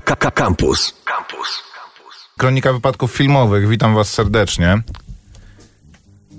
[0.00, 0.94] Campus.
[1.04, 1.62] Campus.
[2.38, 3.68] Kronika wypadków filmowych.
[3.68, 4.82] Witam was serdecznie.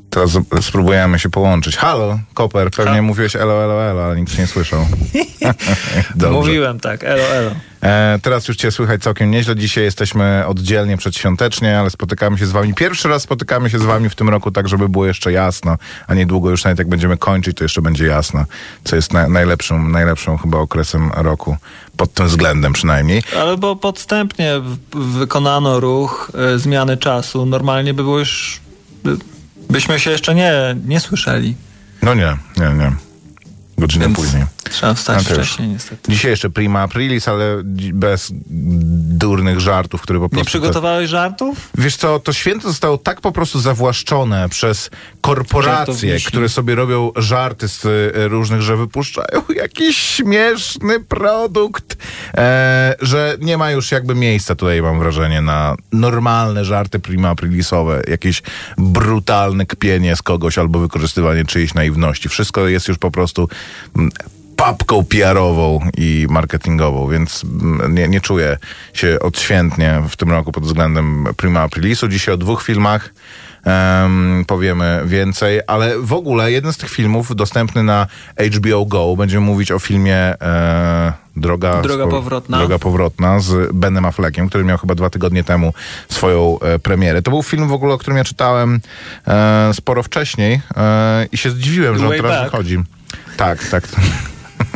[0.09, 1.77] Teraz spróbujemy się połączyć.
[1.77, 4.87] Halo, Koper, pewnie mówiłeś elo, elo, elo, ale nikt nie słyszał.
[6.31, 7.51] Mówiłem tak, elo, elo.
[7.81, 9.55] E, teraz już cię słychać całkiem nieźle.
[9.55, 12.73] Dzisiaj jesteśmy oddzielnie przedświątecznie, ale spotykamy się z wami.
[12.73, 15.77] Pierwszy raz spotykamy się z wami w tym roku, tak żeby było jeszcze jasno,
[16.07, 18.45] a niedługo już nawet jak będziemy kończyć, to jeszcze będzie jasno,
[18.83, 21.57] co jest na, najlepszym, najlepszym chyba okresem roku.
[21.97, 23.23] Pod tym względem przynajmniej.
[23.41, 27.45] Ale bo podstępnie wykonano ruch e, zmiany czasu.
[27.45, 28.61] Normalnie by było już...
[29.69, 31.55] byśmy się jeszcze nie, nie słyszeli.
[32.01, 32.91] No nie, nie, nie.
[33.77, 34.43] Godzinę Więc później.
[34.69, 36.11] Trzeba wstać No wcześniej niestety.
[36.11, 37.61] Dzisiaj jeszcze prima aprilis, ale
[37.93, 38.31] bez
[39.09, 40.45] durnych żartów, które po Nie prostu...
[40.45, 41.69] przygotowałeś żartów?
[41.77, 44.89] Wiesz co, to święto zostało tak po prostu zawłaszczone przez
[45.21, 51.97] korporacje, które sobie robią żarty z e, różnych, że wypuszczają jakiś śmieszny produkt,
[52.37, 58.01] e, że nie ma już jakby miejsca tutaj, mam wrażenie, na normalne żarty prima aprilisowe,
[58.07, 58.41] jakieś
[58.77, 62.29] brutalne kpienie z kogoś albo wykorzystywanie czyjejś naiwności.
[62.29, 63.49] Wszystko jest już po prostu
[63.95, 64.11] mm,
[64.59, 68.57] papką PR-ową i marketingową, więc mm, nie, nie czuję
[68.93, 72.07] się odświętnie w tym roku pod względem Prima Aprilisu.
[72.07, 73.13] Dzisiaj o dwóch filmach
[73.65, 78.07] em, powiemy więcej, ale w ogóle jeden z tych filmów dostępny na
[78.55, 82.57] HBO Go, będziemy mówić o filmie e, Droga, Droga spo- powrotna.
[82.57, 85.73] Droga powrotna z Benem Affleckiem, który miał chyba dwa tygodnie temu
[86.09, 87.21] swoją e, premierę.
[87.21, 88.79] To był film w ogóle, o którym ja czytałem
[89.27, 92.51] e, sporo wcześniej e, i się zdziwiłem, że on Way teraz back.
[92.51, 92.77] wychodzi.
[93.37, 93.83] Tak, tak.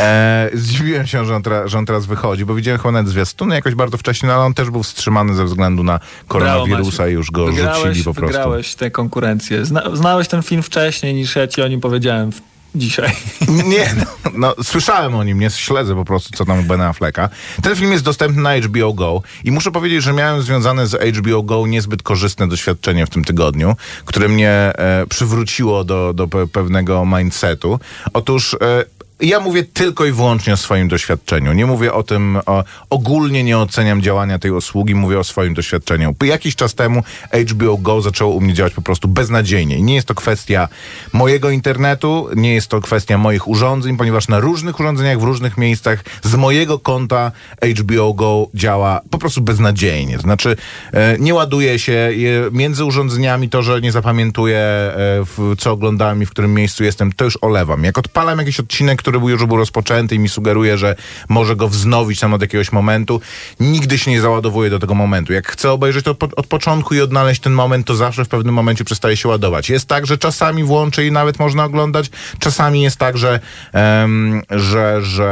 [0.00, 3.54] E, zdziwiłem się, że on, teraz, że on teraz wychodzi, bo widziałem chyba nawet zwiastuny
[3.54, 7.12] jakoś bardzo wcześnie, no, ale on też był wstrzymany ze względu na koronawirusa Brawo, i
[7.12, 8.26] już go wygrałeś, rzucili po prostu.
[8.26, 9.64] Wygrałeś tę konkurencję.
[9.64, 12.30] Zna, znałeś ten film wcześniej niż ja ci o nim powiedziałem
[12.78, 13.12] dzisiaj.
[13.72, 17.28] Nie, no, no, słyszałem o nim, nie śledzę po prostu, co tam u Bena Afflecka.
[17.62, 21.42] Ten film jest dostępny na HBO Go i muszę powiedzieć, że miałem związane z HBO
[21.42, 27.06] Go niezbyt korzystne doświadczenie w tym tygodniu, które mnie e, przywróciło do, do pe- pewnego
[27.06, 27.80] mindsetu.
[28.12, 28.54] Otóż...
[28.54, 31.52] E, ja mówię tylko i wyłącznie o swoim doświadczeniu.
[31.52, 36.14] Nie mówię o tym, o, ogólnie nie oceniam działania tej usługi, mówię o swoim doświadczeniu.
[36.24, 37.02] Jakiś czas temu
[37.50, 39.78] HBO Go zaczęło u mnie działać po prostu beznadziejnie.
[39.78, 40.68] I nie jest to kwestia
[41.12, 46.04] mojego internetu, nie jest to kwestia moich urządzeń, ponieważ na różnych urządzeniach, w różnych miejscach
[46.22, 47.32] z mojego konta
[47.78, 50.18] HBO Go działa po prostu beznadziejnie.
[50.18, 50.56] Znaczy,
[50.92, 54.92] e, nie ładuje się je, między urządzeniami to, że nie zapamiętuję, e,
[55.24, 57.84] w, co oglądałem i w którym miejscu jestem, to już olewam.
[57.84, 60.96] Jak odpalam jakiś odcinek, który już był rozpoczęty i mi sugeruje, że
[61.28, 63.20] może go wznowić tam od jakiegoś momentu,
[63.60, 65.32] nigdy się nie załadowuje do tego momentu.
[65.32, 68.54] Jak chcę obejrzeć to po, od początku i odnaleźć ten moment, to zawsze w pewnym
[68.54, 69.70] momencie przestaje się ładować.
[69.70, 73.40] Jest tak, że czasami włączę i nawet można oglądać, czasami jest tak, że,
[73.72, 75.30] em, że, że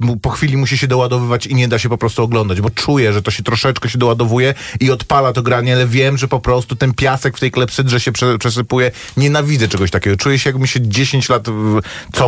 [0.00, 3.12] mu- po chwili musi się doładowywać i nie da się po prostu oglądać, bo czuję,
[3.12, 6.76] że to się troszeczkę się doładowuje i odpala to granie, ale wiem, że po prostu
[6.76, 8.90] ten piasek w tej klepsydrze się prze, przesypuje.
[9.16, 10.16] Nienawidzę czegoś takiego.
[10.16, 11.80] Czuję się, jakby mi się 10 lat w,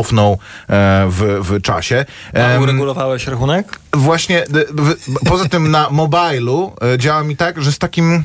[0.09, 0.31] cofnął
[0.69, 2.05] e, w, w czasie.
[2.55, 3.79] A uregulowałeś rachunek?
[3.93, 4.95] właśnie w,
[5.29, 8.23] poza tym na mobilu e, działa mi tak, że z takim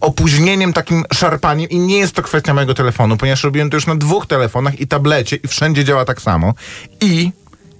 [0.00, 3.94] opóźnieniem, takim szarpaniem i nie jest to kwestia mojego telefonu, ponieważ robiłem to już na
[3.94, 6.54] dwóch telefonach i tablecie i wszędzie działa tak samo.
[7.00, 7.32] I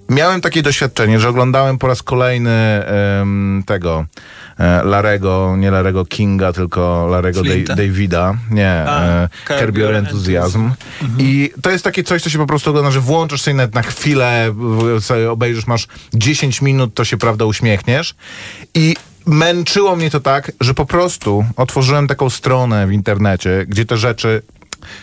[0.09, 4.07] miałem takie doświadczenie, że oglądałem po raz kolejny em, tego
[4.59, 7.43] e, Larego, nie Larego Kinga, tylko Larego
[7.77, 9.29] Davida, nie, A, e,
[9.75, 10.71] Your Enthusiasm.
[11.19, 13.83] I to jest takie coś, co się po prostu ogląda, że włączysz sobie nawet na
[13.83, 14.55] chwilę,
[15.01, 18.15] sobie obejrzysz, masz 10 minut, to się prawda uśmiechniesz.
[18.75, 18.97] I
[19.27, 24.43] męczyło mnie to tak, że po prostu otworzyłem taką stronę w internecie, gdzie te rzeczy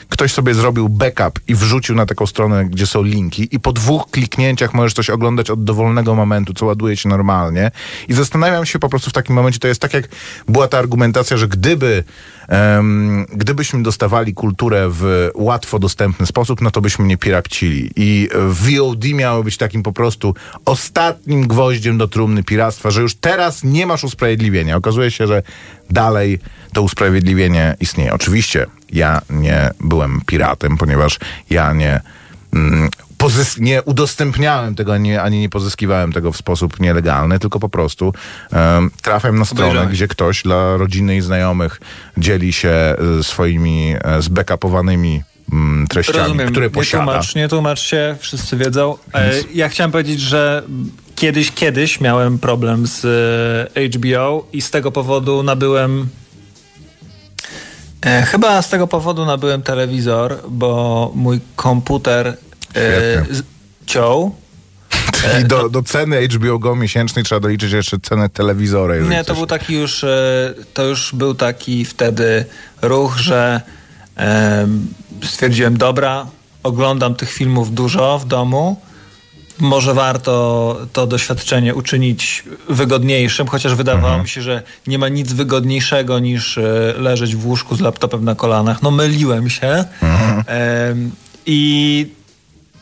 [0.09, 4.09] ktoś sobie zrobił backup i wrzucił na taką stronę, gdzie są linki i po dwóch
[4.11, 7.71] kliknięciach możesz coś oglądać od dowolnego momentu, co ładuje normalnie.
[8.07, 10.07] I zastanawiam się po prostu w takim momencie, to jest tak jak
[10.47, 12.03] była ta argumentacja, że gdyby
[12.47, 17.91] em, gdybyśmy dostawali kulturę w łatwo dostępny sposób, no to byśmy nie pirapcili.
[17.95, 23.63] I VOD miało być takim po prostu ostatnim gwoździem do trumny piractwa, że już teraz
[23.63, 24.75] nie masz usprawiedliwienia.
[24.75, 25.43] Okazuje się, że
[25.89, 26.39] dalej
[26.73, 28.13] to usprawiedliwienie istnieje.
[28.13, 31.99] Oczywiście ja nie byłem piratem, ponieważ ja nie,
[32.53, 37.69] mm, pozys- nie udostępniałem tego, ani, ani nie pozyskiwałem tego w sposób nielegalny, tylko po
[37.69, 38.13] prostu
[38.51, 41.81] um, trafiam na stronę, gdzie ktoś dla rodziny i znajomych
[42.17, 45.23] dzieli się e, swoimi e, zbackupowanymi
[45.53, 46.51] mm, treściami, Rozumiem.
[46.51, 47.03] które Nie posiada.
[47.03, 48.97] tłumacz, nie tłumacz się, wszyscy wiedzą.
[49.13, 50.63] E, ja chciałem powiedzieć, że
[51.15, 53.05] kiedyś, kiedyś miałem problem z
[53.77, 56.09] e, HBO i z tego powodu nabyłem
[58.05, 62.33] e, chyba z tego powodu nabyłem telewizor, bo mój komputer e,
[63.31, 63.43] z-
[63.85, 64.35] ciął
[65.21, 68.95] Czyli do, do ceny HBO Go miesięcznej trzeba doliczyć jeszcze cenę telewizora.
[68.95, 69.37] Nie, to coś...
[69.37, 72.45] był taki już, e, to już był taki wtedy
[72.81, 73.61] ruch, że
[74.17, 74.67] e,
[75.23, 76.27] stwierdziłem, dobra,
[76.63, 78.81] oglądam tych filmów dużo w domu,
[79.59, 84.21] może warto to doświadczenie uczynić wygodniejszym, chociaż wydawało mhm.
[84.21, 88.35] mi się, że nie ma nic wygodniejszego niż e, leżeć w łóżku z laptopem na
[88.35, 88.81] kolanach.
[88.81, 89.85] No myliłem się.
[90.01, 91.11] Mhm.
[91.45, 92.07] I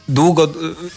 [0.10, 0.48] długo...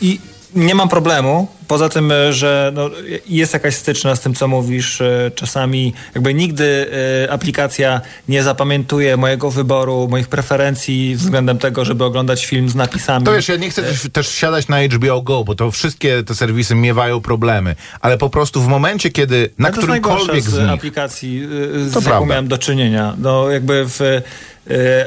[0.00, 0.20] I
[0.56, 1.48] nie mam problemu.
[1.68, 2.90] Poza tym, e, że no,
[3.26, 5.00] jest jakaś styczna z tym, co mówisz.
[5.00, 6.90] E, czasami jakby nigdy
[7.24, 13.24] e, aplikacja nie zapamiętuje mojego wyboru, moich preferencji względem tego, żeby oglądać film z napisami.
[13.24, 16.34] To wiesz, ja nie chcę też, też siadać na HBO Go, bo to wszystkie te
[16.34, 20.70] serwisy miewają problemy, ale po prostu w momencie, kiedy na no którymkolwiek z, z nich...
[20.70, 21.48] aplikacji,
[21.86, 23.14] z to jaką miałem do czynienia.
[23.18, 24.00] No jakby w...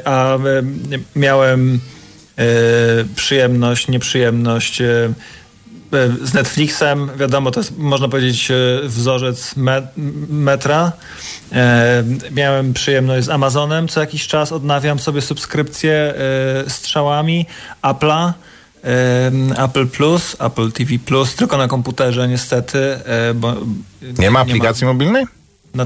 [0.04, 0.38] A
[1.16, 1.80] miałem
[3.16, 4.82] przyjemność, nieprzyjemność
[6.22, 8.54] z Netflixem, wiadomo, to jest, można powiedzieć, e,
[8.88, 9.54] wzorzec
[10.28, 10.92] metra.
[11.52, 16.14] E, miałem przyjemność z Amazonem, co jakiś czas odnawiam sobie subskrypcję
[16.68, 17.46] strzałami
[17.82, 18.32] Apple'a.
[19.64, 22.98] Apple Plus, Apple TV Plus, tylko na komputerze niestety.
[23.34, 23.54] Bo
[24.18, 25.24] nie ma aplikacji nie ma, mobilnej?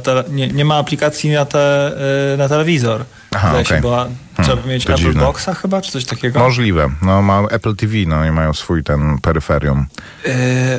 [0.02, 1.92] Te, nie, nie, ma aplikacji na, te,
[2.38, 3.04] na telewizor.
[3.30, 3.64] Aha, okay.
[3.64, 4.08] się, była,
[4.44, 5.25] trzeba hmm, mieć Apple dziwne.
[5.25, 6.38] Boxa chyba, czy coś takiego?
[6.38, 6.91] Możliwe.
[7.02, 9.87] No, ma Apple TV, no i mają swój ten peryferium.
[10.25, 10.32] Yy,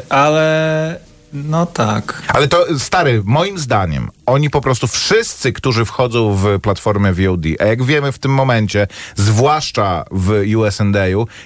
[0.09, 0.99] ale
[1.33, 2.21] no tak.
[2.27, 7.65] Ale to, stary, moim zdaniem, oni po prostu wszyscy, którzy wchodzą w platformę VOD, a
[7.65, 10.75] jak wiemy w tym momencie, zwłaszcza w USA,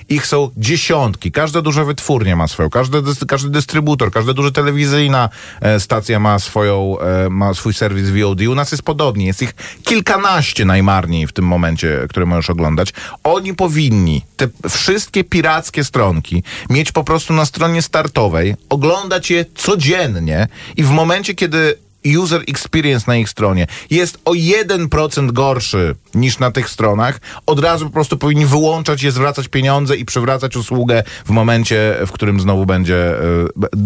[0.09, 1.31] ich są dziesiątki.
[1.31, 5.29] Każda duża wytwórnia ma swoją, każdy, każdy dystrybutor, każda duża telewizyjna
[5.61, 8.41] e, stacja ma swoją, e, ma swój serwis VOD.
[8.41, 9.25] U nas jest podobnie.
[9.25, 12.93] Jest ich kilkanaście najmarniej w tym momencie, które możesz oglądać.
[13.23, 20.47] Oni powinni te wszystkie pirackie stronki mieć po prostu na stronie startowej, oglądać je codziennie
[20.77, 26.51] i w momencie, kiedy user experience na ich stronie jest o 1% gorszy niż na
[26.51, 31.29] tych stronach, od razu po prostu powinni wyłączać je, zwracać pieniądze i przywracać usługę w
[31.29, 33.21] momencie, w którym znowu będzie e,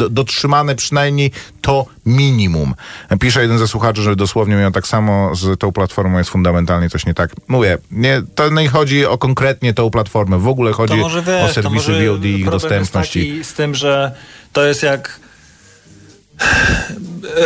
[0.10, 1.32] dotrzymane przynajmniej
[1.62, 2.74] to minimum.
[3.20, 7.06] Pisze jeden ze słuchaczy, że dosłownie miał tak samo z tą platformą jest fundamentalnie coś
[7.06, 7.32] nie tak.
[7.48, 12.08] Mówię, nie, to nie chodzi o konkretnie tą platformę, w ogóle chodzi wiesz, o serwisy
[12.08, 13.44] VOD i ich dostępności.
[13.44, 14.12] z tym, że
[14.54, 15.20] to jest jak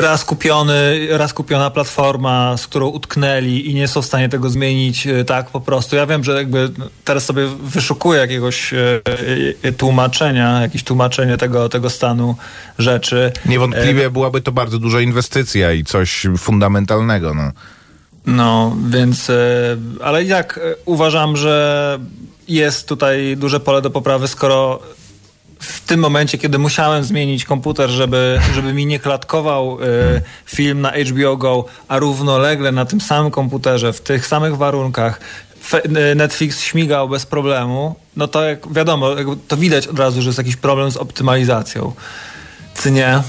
[0.02, 5.08] raz kupiony, raz kupiona platforma, z którą utknęli i nie są w stanie tego zmienić
[5.08, 5.96] e, tak po prostu.
[5.96, 6.70] Ja wiem, że jakby
[7.06, 9.02] teraz sobie wyszukuję jakiegoś e,
[9.64, 12.36] e, tłumaczenia, jakieś tłumaczenie tego, tego stanu
[12.80, 13.32] rzeczy.
[13.46, 17.34] Niewątpliwie byłaby to bardzo duża inwestycja i coś fundamentalnego.
[17.34, 17.52] No,
[18.26, 19.32] no więc,
[20.04, 22.00] ale jak uważam, że
[22.48, 24.80] jest tutaj duże pole do poprawy, skoro
[25.60, 29.86] w tym momencie, kiedy musiałem zmienić komputer, żeby, żeby mi nie klatkował y,
[30.46, 35.20] film na HBO Go, a równolegle na tym samym komputerze, w tych samych warunkach,
[35.74, 39.10] y, Netflix śmigał bez problemu, no to jak wiadomo,
[39.48, 41.94] to widać od razu, że jest jakiś problem z optymalizacją.
[42.84, 43.22] Czy nie?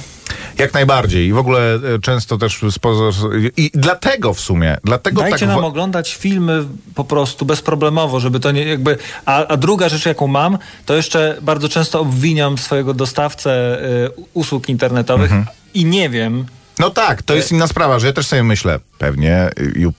[0.58, 1.26] Jak najbardziej.
[1.26, 3.28] I w ogóle e, często też spoza...
[3.56, 5.48] I dlatego w sumie, dlatego Dajcie tak...
[5.48, 6.64] nam oglądać filmy
[6.94, 8.98] po prostu bezproblemowo, żeby to nie jakby...
[9.26, 14.68] A, a druga rzecz, jaką mam, to jeszcze bardzo często obwiniam swojego dostawcę y, usług
[14.68, 15.56] internetowych mhm.
[15.74, 16.46] i nie wiem,
[16.78, 19.50] no tak, to jest inna sprawa, że ja też sobie myślę, pewnie,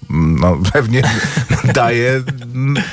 [0.10, 1.02] no, pewnie
[1.74, 2.24] daje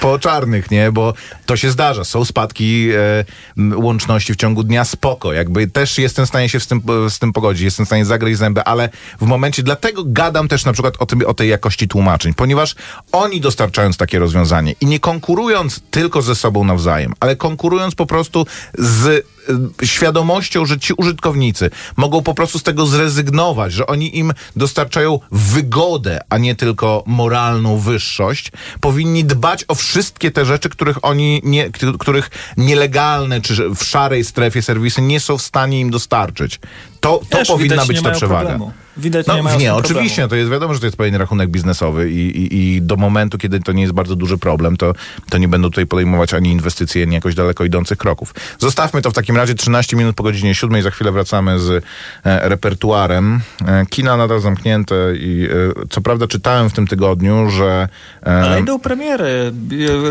[0.01, 0.93] po czarnych, nie?
[0.93, 1.15] Bo
[1.47, 2.05] to się zdarza.
[2.05, 5.33] Są spadki e, łączności w ciągu dnia, spoko.
[5.33, 8.39] Jakby też jestem w stanie się z tym, z tym pogodzić, jestem w stanie zagryźć
[8.39, 8.89] zęby, ale
[9.21, 12.75] w momencie, dlatego gadam też na przykład o, tym, o tej jakości tłumaczeń, ponieważ
[13.13, 18.47] oni dostarczając takie rozwiązanie i nie konkurując tylko ze sobą nawzajem, ale konkurując po prostu
[18.79, 19.36] z e,
[19.85, 26.21] świadomością, że ci użytkownicy mogą po prostu z tego zrezygnować, że oni im dostarczają wygodę,
[26.31, 32.31] a nie tylko moralną wyższość, powinni dbać o wszystkie te rzeczy, których oni nie, których
[32.57, 36.61] nielegalne czy w szarej strefie serwisy nie są w stanie im dostarczyć.
[37.01, 38.49] To, to powinna być ta przewaga.
[38.49, 38.86] Problemu.
[38.97, 40.29] Widać, no, nie, ma nie oczywiście, problemu.
[40.29, 43.61] to jest wiadomo, że to jest pewien rachunek biznesowy i, i, i, do momentu, kiedy
[43.61, 44.93] to nie jest bardzo duży problem, to,
[45.31, 48.35] to nie będą tutaj podejmować ani inwestycji, ani jakoś daleko idących kroków.
[48.59, 51.85] Zostawmy to w takim razie 13 minut po godzinie 7, za chwilę wracamy z
[52.25, 53.41] e, repertuarem.
[53.67, 55.49] E, kina nadal zamknięte i
[55.81, 57.89] e, co prawda czytałem w tym tygodniu, że...
[58.27, 59.53] Ale idą premiery.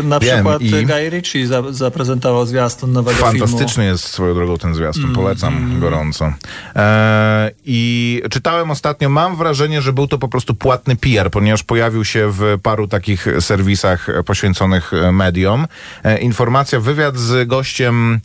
[0.04, 0.86] Na wiem, przykład i...
[0.86, 3.48] Guy Ritchie za, zaprezentował zwiastun nowego Fantastyczny.
[3.48, 6.32] Fantastyczny jest swoją drogą ten zwiastun, mm, polecam gorąco.
[6.76, 12.04] E, I czytałem ostatnio, mam wrażenie, że był to po prostu płatny PR, ponieważ pojawił
[12.04, 15.66] się w paru takich serwisach poświęconych mediom.
[16.04, 18.20] E, informacja, wywiad z gościem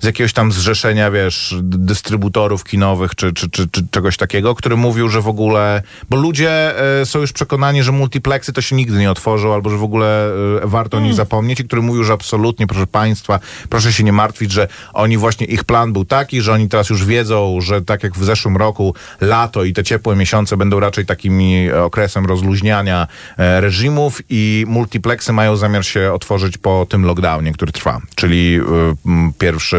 [0.00, 5.08] z jakiegoś tam zrzeszenia, wiesz, dystrybutorów kinowych czy, czy, czy, czy czegoś takiego, który mówił,
[5.08, 9.10] że w ogóle, bo ludzie e, są już przekonani, że multiplexy to się nigdy nie
[9.10, 10.30] otworzą, albo że w ogóle
[10.62, 14.12] e, warto o nich zapomnieć i który mówił, że absolutnie, proszę państwa, proszę się nie
[14.12, 18.02] martwić, że oni właśnie, ich plan był taki, że oni teraz już wiedzą, że tak
[18.02, 23.06] jak w zeszłym roku lato i te ciepłe miesiące będą raczej takimi okresem rozluźniania
[23.38, 28.62] e, reżimów i multiplexy mają zamiar się otworzyć po tym lockdownie, który trwa, czyli y,
[29.06, 29.32] m,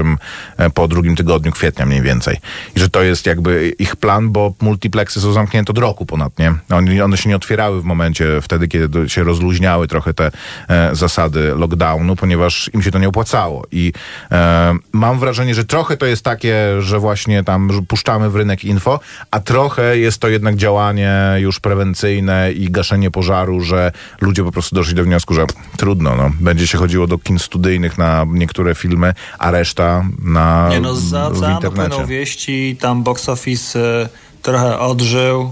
[0.08, 0.18] pierwszym
[0.58, 2.38] e, po drugim tygodniu kwietnia mniej więcej.
[2.76, 6.54] I że to jest jakby ich plan, bo multiplexy są zamknięte od roku ponad, nie?
[6.70, 10.32] One, one się nie otwierały w momencie wtedy, kiedy się rozluźniały trochę te
[10.70, 13.66] e, zasady lockdownu, ponieważ im się to nie opłacało.
[13.72, 13.94] I
[14.32, 19.00] e, mam wrażenie, że trochę to jest takie, że właśnie tam puszczamy w rynek info,
[19.32, 24.76] a trochę jest to jednak działanie już prewencyjne i gaszenie pożaru, że ludzie po prostu
[24.76, 25.46] doszli do wniosku, że
[25.78, 26.32] trudno, no.
[26.40, 31.28] Będzie się chodziło do kin studyjnych na niektóre filmy, a reszta na Nie no, za
[31.28, 34.10] oceanu płyną wieści, tam box office e,
[34.42, 35.52] trochę odżył.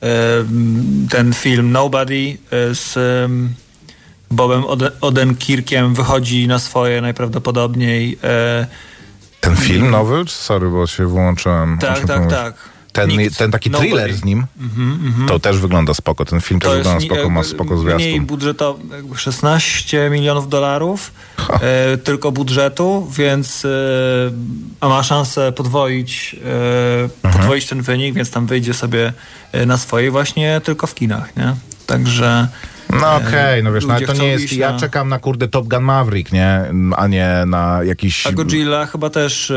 [0.00, 3.54] M, ten film Nobody e, z em,
[4.30, 8.18] Bobem Ode- Odenkirkiem wychodzi na swoje najprawdopodobniej.
[9.40, 10.24] Ten film nowy?
[10.28, 11.78] Sorry, bo się wyłączyłem.
[11.78, 12.54] Tak, tak, tak.
[12.96, 13.88] Ten, Nikt- ten taki Nobody.
[13.90, 14.46] thriller z nim,
[15.28, 16.24] to też wygląda spoko.
[16.24, 18.26] Ten film też wygląda spoko, ma jakby spoko Mniej zwiastun.
[18.26, 21.12] budżetowy, jakby 16 milionów dolarów
[21.60, 23.68] e, tylko budżetu, więc e,
[24.80, 27.32] a ma szansę podwoić, e, Mhm.
[27.42, 29.12] podwoić ten wynik, więc tam wyjdzie sobie
[29.66, 31.54] na swoje właśnie tylko w kinach, nie?
[31.86, 32.48] Także
[32.90, 34.52] No okej, no wiesz, no, ale to nie jest...
[34.52, 36.60] Ja na- czekam na kurde Top Gun Maverick, nie?
[36.96, 38.26] A nie na jakiś...
[38.26, 39.54] a Godzilla chyba też e,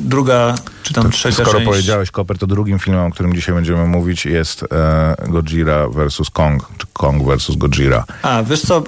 [0.00, 1.66] druga, czy tam trzecia Skoro część.
[1.70, 6.30] powiedziałeś, Koper, to drugim filmem, o którym dzisiaj będziemy mówić jest e, Godzilla vs.
[6.32, 7.56] Kong, czy Kong vs.
[7.56, 8.04] Godzilla.
[8.22, 8.82] A, wiesz co, e,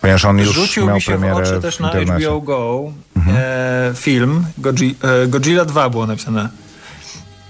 [0.00, 1.92] Ponieważ on już Rzucił miał mi się w premierę oczy w też na.
[1.92, 2.20] Mhm.
[2.22, 2.92] HBO Go
[3.28, 6.48] e, film Godzi, e, Godzilla 2 było napisane.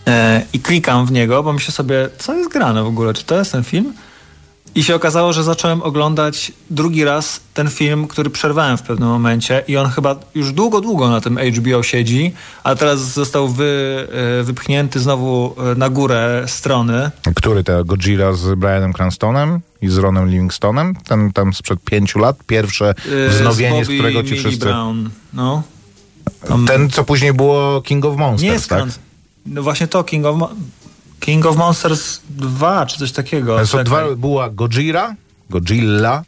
[0.07, 3.39] E, I klikam w niego, bo myślę sobie, co jest grane w ogóle, czy to
[3.39, 3.93] jest ten film?
[4.75, 9.63] I się okazało, że zacząłem oglądać drugi raz ten film, który przerwałem w pewnym momencie
[9.69, 12.33] i on chyba już długo, długo na tym HBO siedzi,
[12.65, 14.07] a teraz został wy,
[14.41, 17.11] e, wypchnięty znowu e, na górę strony.
[17.35, 20.97] Który to Godzilla z Brianem Cranstonem i z Ronem Livingstonem?
[21.09, 22.95] Ten tam sprzed pięciu lat, pierwsze
[23.27, 24.67] e, wznowienie, z, Bobby którego ci Millie wszyscy...
[24.67, 25.11] Brown.
[25.33, 25.63] No.
[26.49, 28.85] Tam- Ten, co później było King of Monsters, Nie jest tak?
[29.47, 30.51] No właśnie to, King of, Mo-
[31.21, 33.59] King of Monsters 2, czy coś takiego.
[33.59, 33.85] To Czekaj.
[33.85, 35.15] dwa, była Godzilla,
[35.51, 36.23] Godzilla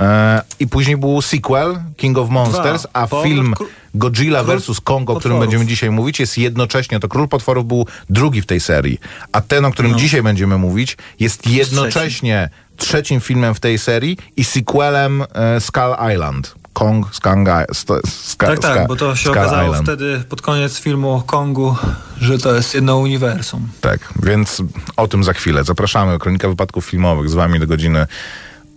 [0.00, 2.90] e, i później był sequel King of Monsters, Dwa.
[2.92, 3.54] a Powrót film
[3.94, 4.80] Godzilla Król vs.
[4.80, 8.60] Kong, o którym będziemy dzisiaj mówić, jest jednocześnie, to Król Potworów był drugi w tej
[8.60, 8.98] serii,
[9.32, 9.98] a ten, o którym No.
[9.98, 16.54] dzisiaj będziemy mówić, jest jednocześnie trzecim filmem w tej serii i sequelem e, Skull Island.
[16.72, 19.82] Kong, Skang, st, ska, Tak, tak, ska, bo to się Skull okazało Island.
[19.86, 21.76] wtedy pod koniec filmu o Kongu,
[22.20, 23.68] że to jest jedno uniwersum.
[23.80, 24.62] Tak, więc
[24.96, 25.64] o tym za chwilę.
[25.64, 26.18] Zapraszamy.
[26.18, 28.06] Kronika wypadków filmowych z wami do godziny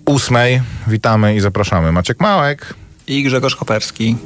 [0.05, 0.61] ósmej.
[0.87, 1.91] Witamy i zapraszamy.
[1.91, 2.73] Maciek Małek.
[3.07, 4.17] I Grzegorz Koperski.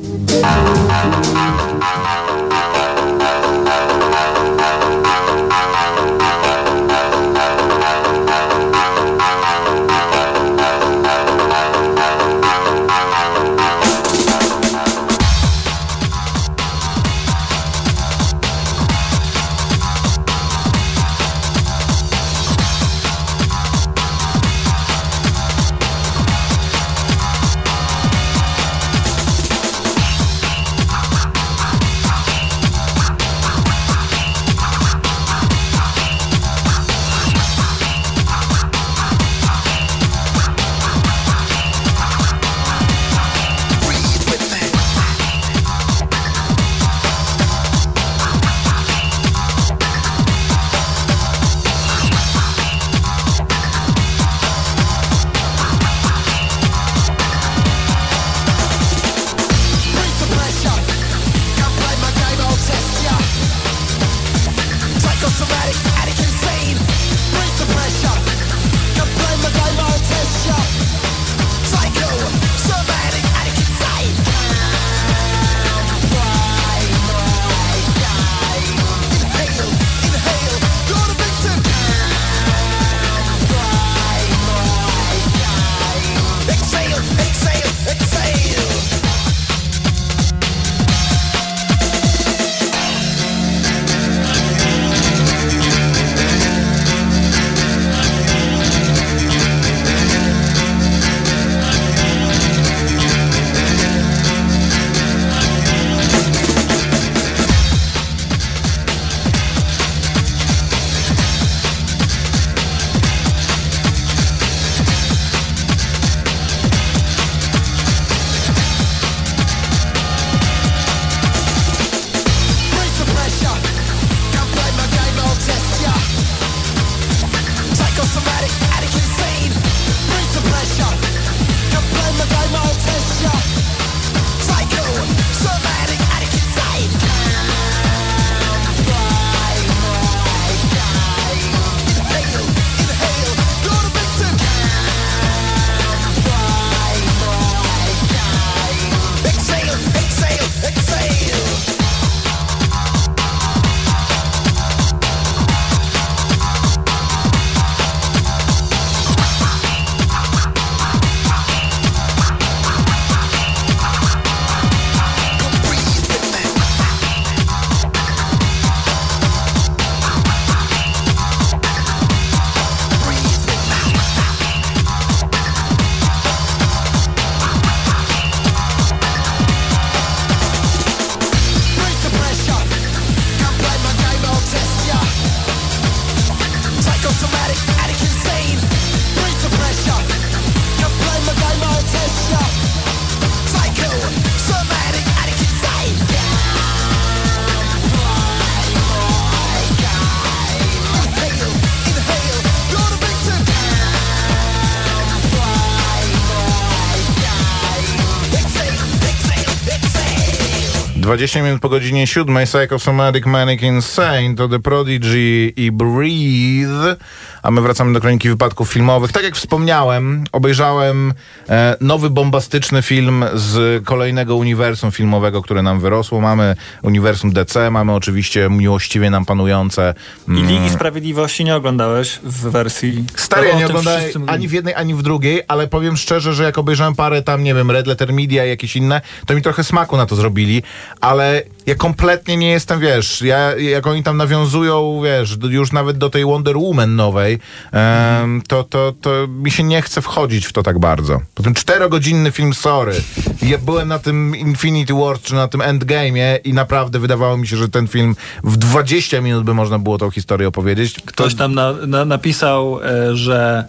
[211.10, 217.02] 20 minut po godzinie 7 Psychosomatic Manic Insane to The Prodigy i Breathe.
[217.44, 219.12] A my wracamy do kroniki wypadków filmowych.
[219.12, 221.14] Tak jak wspomniałem, obejrzałem
[221.50, 226.22] e, nowy bombastyczny film z kolejnego uniwersum filmowego, które nam wyrosło.
[226.22, 229.94] Mamy uniwersum DC, mamy oczywiście miłościwie nam panujące.
[230.28, 233.06] I Mm, Ligi Sprawiedliwości nie oglądałeś w wersji.
[233.16, 236.58] Stary, ja nie oglądałem ani w jednej, ani w drugiej, ale powiem szczerze, że jak
[236.58, 239.98] obejrzałem parę tam, nie wiem, Red Letter Media i jakieś inne, to mi trochę smaku
[239.98, 240.64] na to zrobili,
[241.02, 246.10] ale ja kompletnie nie jestem, wiesz, ja, jak oni tam nawiązują, wiesz, już nawet do
[246.10, 247.40] tej Wonder Woman nowej,
[247.72, 251.22] em, to, to, to mi się nie chce wchodzić w to tak bardzo.
[251.36, 252.94] Potem czterogodzinny film, sorry.
[253.42, 257.58] Ja byłem na tym Infinity War, czy na tym Endgame'ie i naprawdę wydawało mi się,
[257.58, 260.96] że ten film w 20 minut by można było tą historię opowiedzieć.
[261.06, 263.66] Ktoś tam na, na, napisał, e, że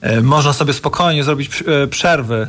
[0.00, 2.46] e, można sobie spokojnie zrobić e, przerwy.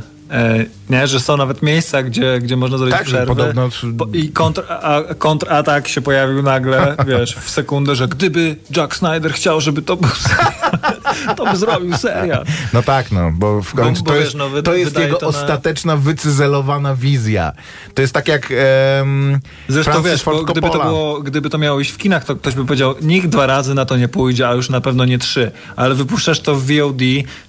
[0.89, 3.35] Nie, że są nawet miejsca, gdzie, gdzie można zrobić Tak, że przerwy.
[3.35, 8.95] podobno- Po- I kontr, a, kontratak się pojawił nagle, wiesz, w sekundę, że gdyby Jack
[8.95, 12.45] Snyder chciał, żeby to był serial, to by zrobił serial.
[12.73, 15.17] No tak, no, bo w końcu bo to, wiesz, jest, no, to jest wydaje jego
[15.19, 17.51] to na- ostateczna, wycyzelowana wizja.
[17.93, 18.53] To jest tak jak
[18.99, 22.25] um, Zresztą Francis wiesz, Ford bo gdyby to, było, gdyby to miało iść w kinach,
[22.25, 25.05] to ktoś by powiedział, nikt dwa razy na to nie pójdzie, a już na pewno
[25.05, 25.51] nie trzy.
[25.75, 27.01] Ale wypuszczasz to w VOD,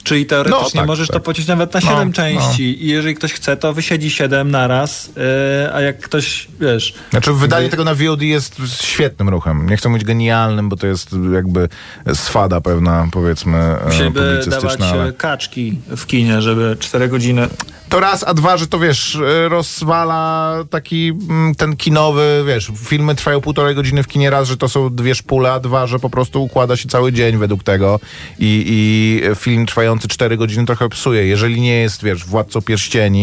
[0.02, 1.14] czyli teoretycznie No, tak, możesz tak.
[1.16, 2.14] to pociąć nawet na No, siedem no.
[2.14, 2.84] części.
[2.84, 6.94] I jeżeli ktoś chce, to wysiedzi siedem naraz, yy, a jak ktoś, wiesz...
[7.10, 9.70] Znaczy wydanie gdy- tego na VOD jest świetnym ruchem.
[9.70, 11.68] Nie chcę mówić genialnym, bo to jest jakby
[12.14, 14.86] swada pewna, powiedzmy, e, Musieliby dawać publicystyczna.
[14.86, 15.04] Ale...
[15.04, 17.48] e, kaczki w kinie, żeby cztery godziny...
[17.88, 23.14] To raz, a dwa, że to wiesz, e, rozwala taki mm, ten kinowy, wiesz, filmy
[23.14, 26.10] trwają półtorej godziny w kinie, raz, że to są dwie szpule, a dwa, że po
[26.10, 28.00] prostu układa się cały dzień według tego
[28.38, 31.26] i, i film trwający cztery godziny trochę psuje.
[31.26, 33.19] Jeżeli nie jest, wiesz, Władcą Pierścieni,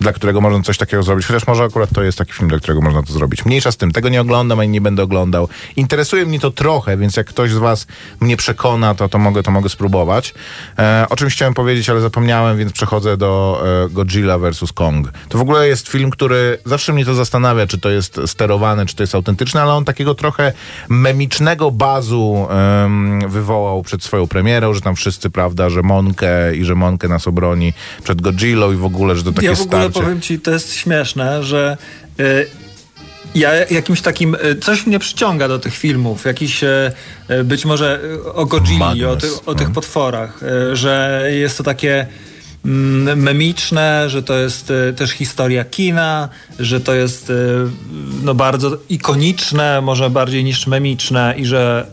[0.00, 2.80] dla którego można coś takiego zrobić, chociaż może akurat to jest taki film, dla którego
[2.80, 3.44] można to zrobić.
[3.44, 5.48] Mniejsza z tym, tego nie oglądam ani nie będę oglądał.
[5.76, 7.86] Interesuje mnie to trochę, więc jak ktoś z was
[8.20, 10.34] mnie przekona, to, to, mogę, to mogę spróbować.
[10.78, 14.72] E, o czymś chciałem powiedzieć, ale zapomniałem, więc przechodzę do e, Godzilla vs.
[14.72, 15.12] Kong.
[15.28, 18.96] To w ogóle jest film, który zawsze mnie to zastanawia, czy to jest sterowane, czy
[18.96, 20.52] to jest autentyczne, ale on takiego trochę
[20.88, 22.48] memicznego bazu
[23.28, 27.72] wywołał przed swoją premierą, że tam wszyscy, prawda, że Monkę i że Monkę nas obroni
[28.04, 30.00] przed Godzillą i w ogóle, że to takie ja w ogóle starcie.
[30.00, 31.76] powiem ci, to jest śmieszne, że
[32.20, 32.46] y,
[33.34, 36.92] ja jakimś takim, y, coś mnie przyciąga do tych filmów, jakiś y,
[37.30, 38.00] y, być może
[38.34, 39.74] o Godzilli, o, ty, o tych no.
[39.74, 40.40] potworach,
[40.72, 42.06] że jest to takie
[42.64, 47.32] mm, memiczne, że to jest też historia kina, że to jest
[48.22, 51.86] no bardzo ikoniczne, może bardziej niż memiczne i że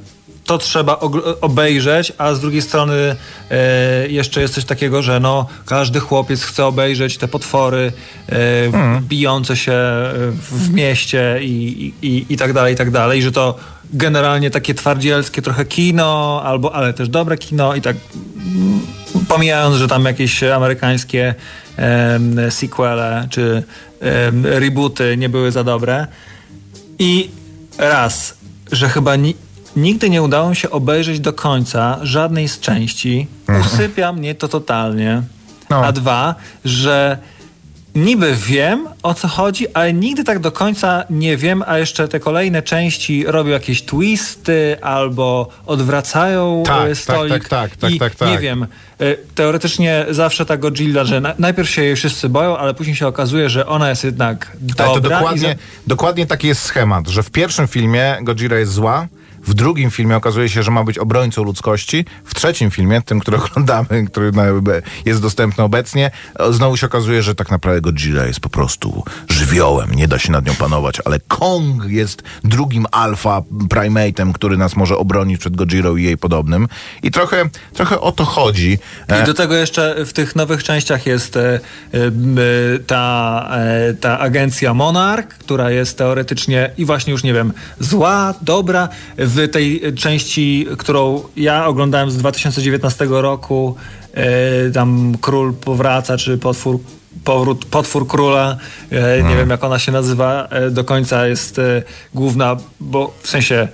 [0.46, 1.00] to trzeba
[1.42, 3.16] obejrzeć, a z drugiej strony
[3.52, 7.92] e, jeszcze jest coś takiego, że no, każdy chłopiec chce obejrzeć te potwory
[8.30, 8.36] e,
[9.02, 9.74] bijące się
[10.32, 13.56] w, w mieście i, i, i tak dalej, i tak dalej, że to
[13.94, 17.96] generalnie takie twardzielskie trochę kino, albo, ale też dobre kino i tak
[18.36, 18.80] mm,
[19.28, 21.36] pomijając, że tam jakieś amerykańskie
[21.78, 23.64] em, sequele czy
[24.00, 26.08] em, rebooty nie były za dobre.
[27.00, 27.30] I
[27.78, 28.38] raz,
[28.72, 29.45] że chyba ni-
[29.76, 33.28] nigdy nie udało mi się obejrzeć do końca żadnej z części.
[33.62, 35.22] Usypia mnie to totalnie.
[35.70, 35.86] No.
[35.86, 36.36] A dwa,
[36.66, 37.18] że
[37.96, 42.20] niby wiem o co chodzi, ale nigdy tak do końca nie wiem, a jeszcze te
[42.20, 47.34] kolejne części robią jakieś twisty albo odwracają Tak, e, stolik.
[47.34, 48.30] tak, tak, tak, I tak, tak.
[48.30, 48.64] Nie wiem,
[49.00, 53.08] e, teoretycznie zawsze ta Godzilla, że na, najpierw się jej wszyscy boją, ale później się
[53.08, 54.86] okazuje, że ona jest jednak dobra.
[54.86, 55.56] Ale to dokładnie, za-
[55.88, 59.08] dokładnie taki jest schemat, że w pierwszym filmie Godzilla jest zła,
[59.48, 63.38] w drugim filmie okazuje się, że ma być obrońcą ludzkości, w trzecim filmie, tym, który
[63.44, 64.32] oglądamy, który
[65.06, 66.12] jest dostępny obecnie,
[66.50, 70.46] znowu się okazuje, że tak naprawdę Godzilla jest po prostu żywiołem, nie da się nad
[70.46, 76.04] nią panować, ale Kong jest drugim alfa primatem, który nas może obronić przed Godzillą i
[76.04, 76.68] jej podobnym.
[77.04, 78.78] I trochę, trochę o to chodzi.
[79.08, 81.60] E, I do tego jeszcze w tych nowych częściach jest e, e,
[82.88, 83.50] ta,
[84.02, 88.90] ta agencja Monarch, która jest teoretycznie i właśnie już nie wiem, zła, dobra.
[89.18, 93.76] W tej części, którą ja oglądałem z 2019 roku,
[94.14, 96.80] e, tam król powraca, czy potwór
[97.24, 98.58] powrót, potwór króla,
[98.92, 101.62] e, nie wiem jak ona się nazywa, e, do końca jest
[102.14, 103.68] główna, bo w sensie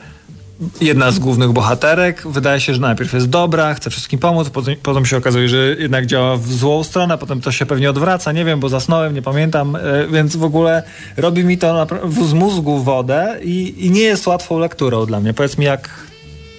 [0.82, 2.28] jedna z głównych bohaterek.
[2.28, 6.06] Wydaje się, że najpierw jest dobra, chce wszystkim pomóc, potem, potem się okazuje, że jednak
[6.06, 9.76] działa w złą stronę, potem to się pewnie odwraca, nie wiem, bo zasnąłem, nie pamiętam,
[9.76, 10.84] e, więc w ogóle
[11.18, 11.88] robi mi to
[12.28, 15.34] z mózgu wodę i, i nie jest łatwą lekturą dla mnie.
[15.34, 15.90] Powiedz mi, jak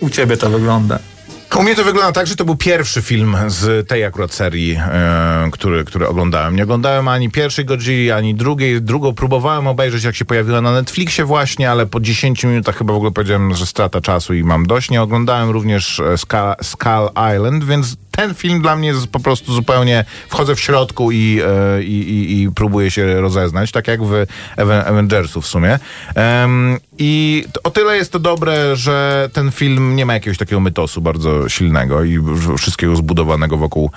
[0.01, 0.99] u ciebie to wygląda.
[1.57, 5.49] U mnie to wygląda tak, że to był pierwszy film z tej akurat serii, e,
[5.53, 6.57] który, który oglądałem.
[6.57, 8.83] Nie oglądałem ani pierwszej Godzilli, ani drugiej.
[8.83, 12.97] Drugą próbowałem obejrzeć, jak się pojawiła na Netflixie właśnie, ale po 10 minutach chyba w
[12.97, 14.91] ogóle powiedziałem, że strata czasu i mam dość.
[14.91, 16.19] Nie oglądałem również e,
[16.63, 21.41] Skull Island, więc ten film dla mnie jest po prostu zupełnie, wchodzę w środku i,
[21.77, 25.79] e, i, i, i próbuję się rozeznać, tak jak w Aven- Avengersu w sumie.
[26.99, 31.49] I o tyle jest to dobre, że ten film nie ma jakiegoś takiego mytosu bardzo
[31.49, 32.19] silnego i
[32.59, 33.91] wszystkiego zbudowanego wokół,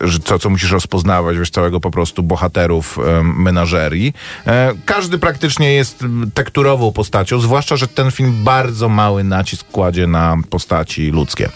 [0.00, 4.14] że co, co musisz rozpoznawać, wiesz, całego po prostu bohaterów menażerii.
[4.46, 10.36] E, każdy praktycznie jest tekturową postacią, zwłaszcza, że ten film bardzo mały nacisk kładzie na
[10.50, 11.48] postaci ludzkie.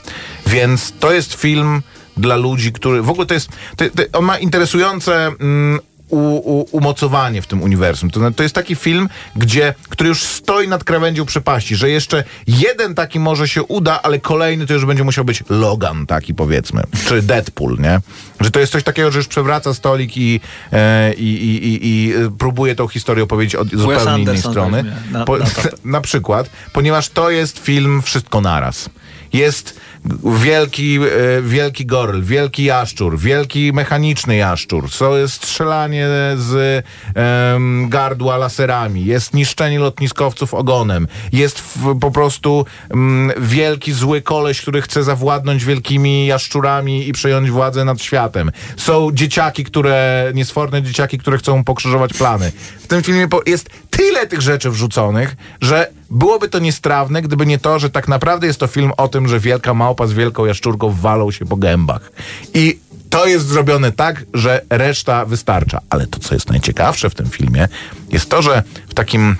[0.50, 1.82] Więc to jest film
[2.16, 6.66] dla ludzi, który w ogóle to jest, to, to, on ma interesujące mm, u, u,
[6.72, 8.10] umocowanie w tym uniwersum.
[8.10, 12.94] To, to jest taki film, gdzie, który już stoi nad krawędzią przepaści, że jeszcze jeden
[12.94, 17.22] taki może się uda, ale kolejny to już będzie musiał być Logan taki powiedzmy, czy
[17.22, 18.00] Deadpool, nie?
[18.40, 20.40] Że to jest coś takiego, że już przewraca stolik i,
[20.72, 24.82] e, i, i, i, e, próbuje tą historię opowiedzieć od zupełnie innej Anderson strony.
[24.82, 25.62] weźmie na- Po, na to.
[25.84, 28.90] na przykład, ponieważ to jest film wszystko naraz.
[29.32, 29.80] Jest
[30.24, 36.84] wielki, e, wielki goryl, wielki jaszczur, wielki mechaniczny jaszczur, so jest strzelanie z
[37.14, 44.60] em, gardła laserami, jest niszczenie lotniskowców ogonem, jest w, po prostu mm, wielki zły koleś,
[44.60, 48.50] który chce zawładnąć wielkimi jaszczurami i przejąć władzę nad światem.
[48.76, 52.52] Są dzieciaki, które, niesforne dzieciaki, które chcą pokrzyżować plany.
[52.80, 57.78] W tym filmie jest tyle tych rzeczy wrzuconych, że byłoby to niestrawne, gdyby nie to,
[57.78, 61.30] że tak naprawdę jest to film o tym, że wielka małpa z wielką jaszczurką walą
[61.30, 62.12] się po gębach.
[62.54, 62.78] I
[63.10, 65.80] to jest zrobione tak, że reszta wystarcza.
[65.90, 67.68] Ale to, co jest najciekawsze w tym filmie,
[68.12, 69.36] jest to, że w takim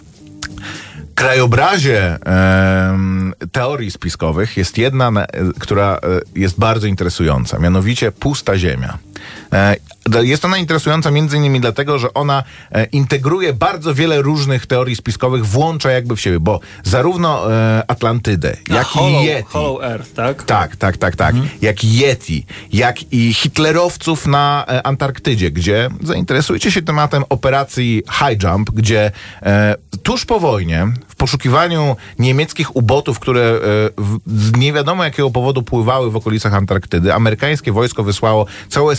[1.14, 5.26] krajobrazie em, teorii spiskowych jest jedna, na- e,
[5.58, 5.98] która e,
[6.40, 8.98] jest bardzo interesująca, mianowicie pusta ziemia.
[9.52, 9.76] E,
[10.22, 15.46] Jest ona interesująca między innymi dlatego, że ona e, integruje bardzo wiele różnych teorii spiskowych,
[15.46, 20.12] włącza jakby w siebie, bo zarówno e, Atlantydę, A jak Hollow, i Yeti, Hollow Earth,
[20.14, 20.42] tak?
[20.42, 21.34] tak, tak, tak, tak.
[21.62, 29.10] Jak Yeti, jak i hitlerowców na Antarktydzie, gdzie zainteresujcie się tematem operacji High Jump, gdzie
[30.02, 33.60] tuż po wojnie, w poszukiwaniu niemieckich ubotów, które
[34.26, 38.90] z nie wiadomo jakiego powodu pływały w okolicach Antarktydy, amerykańskie wojsko wysłało całą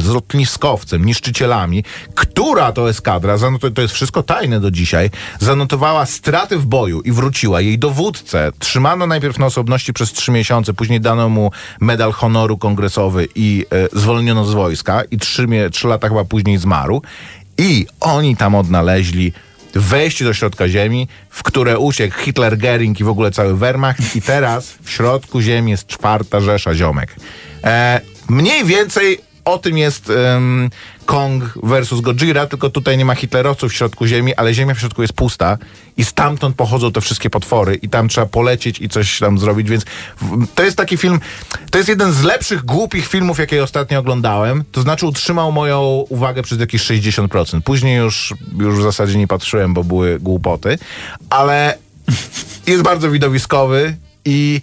[0.00, 3.36] z lotniskowcem, niszczycielami, która to eskadra,
[3.74, 7.60] to jest wszystko tajne do dzisiaj, zanotowała straty w boju i wróciła.
[7.60, 13.28] Jej dowódcę trzymano najpierw na osobności przez trzy miesiące, później dano mu medal honoru kongresowy
[13.34, 17.02] i e, zwolniono z wojska i trzy, trzy lata chyba później zmarł.
[17.58, 19.32] I oni tam odnaleźli
[19.74, 24.22] wejście do środka ziemi, w które uciekł Hitler, Gering i w ogóle cały Wehrmacht i
[24.22, 27.16] teraz w środku ziemi jest czwarta Rzesza ziomek.
[27.64, 30.70] E, mniej więcej o tym jest em,
[31.06, 35.02] Kong versus Godzilla, tylko tutaj nie ma hitlerowców w środku ziemi, ale ziemia w środku
[35.02, 35.58] jest pusta
[35.96, 39.84] i stamtąd pochodzą te wszystkie potwory i tam trzeba polecieć i coś tam zrobić, więc
[40.54, 41.20] to jest taki film,
[41.70, 46.42] to jest jeden z lepszych, głupich filmów, jakie ostatnio oglądałem, to znaczy utrzymał moją uwagę
[46.42, 47.60] przez jakieś 60%.
[47.60, 50.78] Później już, już w zasadzie nie patrzyłem, bo były głupoty,
[51.30, 51.78] ale
[52.66, 54.60] jest bardzo widowiskowy i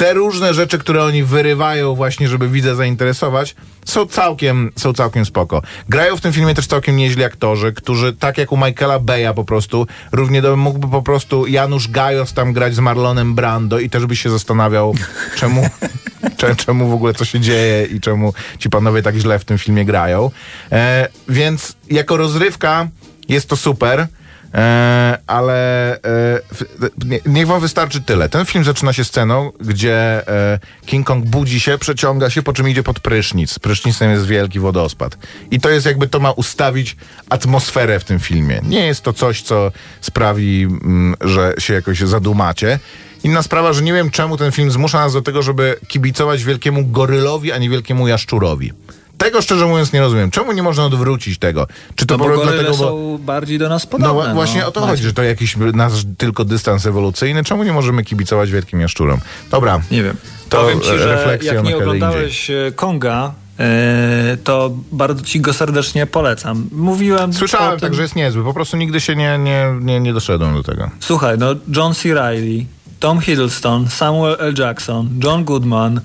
[0.00, 5.62] te różne rzeczy, które oni wyrywają właśnie, żeby widza zainteresować, są całkiem, są całkiem spoko.
[5.88, 9.44] Grają w tym filmie też całkiem nieźli aktorzy, którzy tak jak u Michaela Beya po
[9.44, 14.06] prostu, równie dobrze mógłby po prostu Janusz Gajos tam grać z Marlonem Brando i też
[14.06, 14.94] byś się zastanawiał,
[15.40, 15.68] czemu,
[16.36, 19.58] cze- czemu w ogóle co się dzieje i czemu ci panowie tak źle w tym
[19.58, 20.30] filmie grają.
[20.72, 22.88] E, więc jako rozrywka
[23.28, 24.06] jest to super.
[24.54, 26.40] E, ale e,
[27.26, 28.28] niech wam wystarczy tyle.
[28.28, 32.68] Ten film zaczyna się sceną, gdzie e, King Kong budzi się, przeciąga się, po czym
[32.68, 33.58] idzie pod prysznic.
[33.58, 35.18] Prysznicem jest wielki wodospad.
[35.50, 36.96] I to jest jakby to ma ustawić
[37.28, 38.60] atmosferę w tym filmie.
[38.62, 42.78] Nie jest to coś, co sprawi, mm, że się jakoś zadumacie.
[43.24, 46.86] Inna sprawa, że nie wiem czemu ten film zmusza nas do tego, żeby kibicować wielkiemu
[46.86, 48.72] gorylowi, a nie wielkiemu jaszczurowi.
[49.20, 50.30] Tego szczerze mówiąc nie rozumiem.
[50.30, 51.66] Czemu nie można odwrócić tego?
[51.94, 52.76] Czy to No bo dlatego, bo...
[52.76, 54.28] są bardziej do nas No podobne.
[54.28, 57.44] wa- właśnie o to chodzi, że to jakiś nasz tylko dystans ewolucyjny.
[57.44, 59.20] Czemu nie możemy kibicować wielkim jaszczurom?
[59.50, 59.80] Dobra.
[59.90, 60.16] Nie wiem.
[60.48, 65.40] To Powiem ci, że refleksja jak na nie oglądałeś e, Konga, e, to bardzo ci
[65.40, 66.68] go serdecznie polecam.
[66.72, 67.80] Mówiłem Słyszałem tym...
[67.80, 68.44] tak, że jest niezły.
[68.44, 70.90] Po prostu nigdy się nie, nie, nie, nie doszedłem do tego.
[71.00, 72.14] Słuchaj, no John C.
[72.14, 72.64] Reilly,
[73.00, 74.54] Tom Hiddleston, Samuel L.
[74.58, 76.00] Jackson, John Goodman,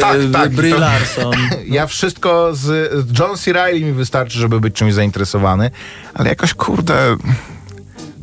[0.00, 1.34] Tak, e, tak, Brie to- Larson.
[1.66, 2.92] Ja wszystko z...
[3.18, 3.52] John C.
[3.52, 5.70] Reilly mi wystarczy, żeby być czymś zainteresowany,
[6.14, 7.16] ale jakoś kurde...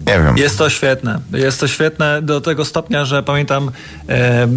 [0.07, 0.37] Nie wiem.
[0.37, 1.19] Jest to świetne.
[1.33, 3.71] Jest to świetne do tego stopnia, że pamiętam,
[4.09, 4.47] e, e,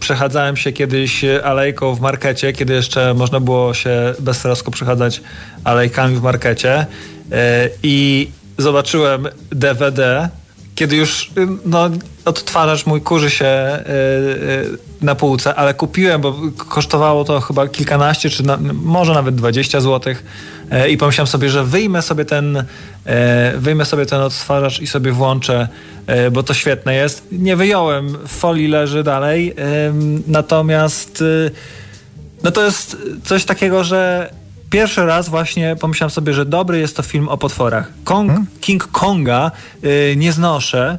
[0.00, 5.22] przechadzałem się kiedyś alejką w markecie, kiedy jeszcze można było się bez trosku przechadzać
[5.64, 6.86] alejkami w markecie
[7.32, 10.28] e, i zobaczyłem DVD,
[10.80, 11.30] kiedy już
[11.64, 11.90] no,
[12.24, 13.84] odtwarzacz mój kurzy się e,
[15.02, 16.34] na półce, ale kupiłem, bo
[16.68, 20.24] kosztowało to chyba kilkanaście, czy na, może nawet 20 złotych
[20.70, 22.64] E, i pomyślałem sobie, że wyjmę sobie ten,
[23.56, 25.68] wyjmę sobie ten odtwarzacz i sobie włączę,
[26.32, 27.26] bo to świetne jest.
[27.32, 29.54] Nie wyjąłem, w folii leży dalej,
[30.26, 31.24] natomiast
[32.42, 34.30] no to jest coś takiego, że
[34.70, 37.92] pierwszy raz właśnie pomyślałem sobie, że dobry jest to film o potworach.
[38.04, 38.46] Kong, hmm?
[38.60, 39.50] King Konga
[40.16, 40.98] nie znoszę,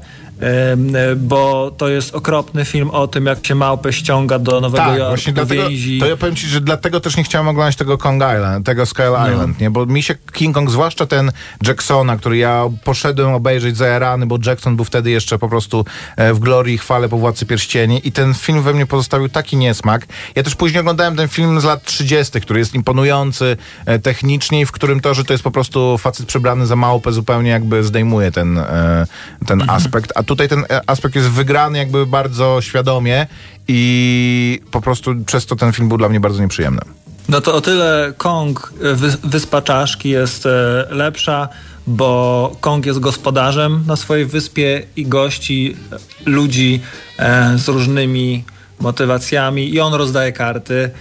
[1.18, 5.10] bo to jest okropny film o tym, jak się małpę ściąga do Nowego tak, Jorku,
[5.10, 6.00] właśnie dlatego, więzi.
[6.00, 9.06] To ja powiem ci, że dlatego też nie chciałem oglądać tego Kong Island, tego Skull
[9.12, 9.32] no.
[9.32, 9.72] Island, nie?
[9.72, 11.32] Bo mi się King Kong, zwłaszcza ten
[11.68, 15.86] Jacksona, który ja poszedłem obejrzeć za rany, bo Jackson był wtedy jeszcze po prostu
[16.18, 19.58] e, w glorii i chwale po Władcy Pierścieni i ten film we mnie pozostawił taki
[19.58, 20.08] niesmak.
[20.36, 24.66] Ja też później oglądałem ten film z lat 30., który jest imponujący e, technicznie i
[24.66, 28.32] w którym to, że to jest po prostu facet przebrany za małpę zupełnie jakby zdejmuje
[28.32, 29.08] ten, e,
[29.46, 29.78] ten mhm.
[29.78, 33.28] aspekt, a tutaj ten e, aspekt jest wygrany jakby bardzo świadomie
[33.68, 36.82] i po prostu przez to ten film był dla mnie bardzo nieprzyjemny.
[37.30, 40.50] No to o tyle Kong, e, Wyspa Czaszki jest e,
[40.90, 41.50] lepsza,
[41.88, 45.76] bo Kong jest gospodarzem na swojej wyspie i gości
[46.26, 46.82] ludzi
[47.56, 48.44] z różnymi
[48.80, 50.92] motywacjami i on rozdaje karty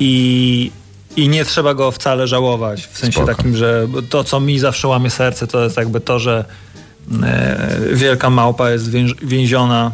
[0.00, 0.70] i,
[1.16, 2.86] i nie trzeba go wcale żałować.
[2.86, 3.34] W sensie Spoko.
[3.34, 6.44] takim, że to, co mi zawsze łamie serce, to jest jakby to, że
[7.92, 8.90] wielka małpa jest
[9.22, 9.92] więziona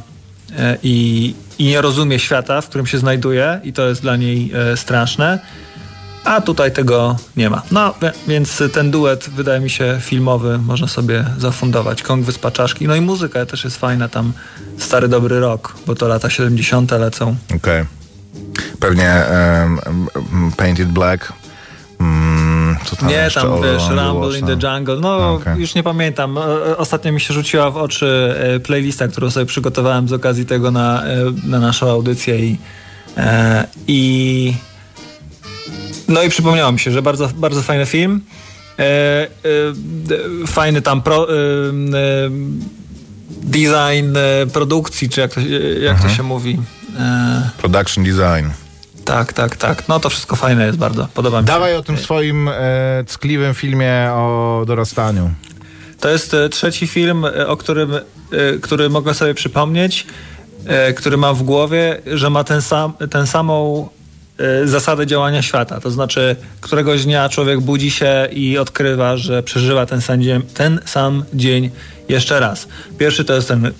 [0.58, 4.52] e, i, i nie rozumie świata, w którym się znajduje i to jest dla niej
[4.54, 5.38] e, straszne.
[6.24, 7.62] A tutaj tego nie ma.
[7.70, 7.94] No,
[8.28, 12.02] więc ten duet wydaje mi się filmowy, można sobie zafundować.
[12.02, 12.86] Kong Wyspa Czaszki.
[12.86, 14.32] No i muzyka też jest fajna, tam
[14.78, 16.90] stary dobry rok, bo to lata 70.
[16.90, 17.36] lecą.
[17.46, 17.56] Okej.
[17.56, 17.86] Okay.
[18.80, 19.24] Pewnie
[19.60, 21.32] um, Painted Black.
[22.84, 24.96] Co tam Nie, tam wiesz, Rumble in the Jungle.
[25.00, 25.58] No, okay.
[25.58, 26.38] już nie pamiętam.
[26.76, 31.04] Ostatnio mi się rzuciła w oczy e, playlista, którą sobie przygotowałem z okazji tego na,
[31.04, 32.58] e, na naszą audycję i,
[33.16, 34.54] e, i
[36.08, 38.20] no i przypomniało mi się, że bardzo, bardzo fajny film.
[40.46, 41.26] fajny tam pro,
[43.42, 44.16] design
[44.52, 45.40] produkcji, czy jak to,
[45.80, 46.14] jak to mhm.
[46.14, 46.58] się mówi.
[47.58, 48.61] Production design.
[49.04, 49.88] Tak, tak, tak.
[49.88, 51.08] No to wszystko fajne jest bardzo.
[51.14, 51.52] Podoba mi się.
[51.52, 52.52] Dawaj o tym swoim e,
[53.06, 55.30] ckliwym filmie o dorastaniu.
[56.00, 58.00] To jest e, trzeci film, e, o którym, e,
[58.62, 60.06] który mogę sobie przypomnieć,
[60.66, 63.88] e, który mam w głowie, że ma ten sam, ten samą
[64.38, 65.80] e, zasadę działania świata.
[65.80, 70.80] To znaczy, któregoś dnia człowiek budzi się i odkrywa, że przeżywa ten sam dzień, ten
[70.84, 71.70] sam dzień
[72.08, 72.68] jeszcze raz.
[72.98, 73.72] Pierwszy to jest ten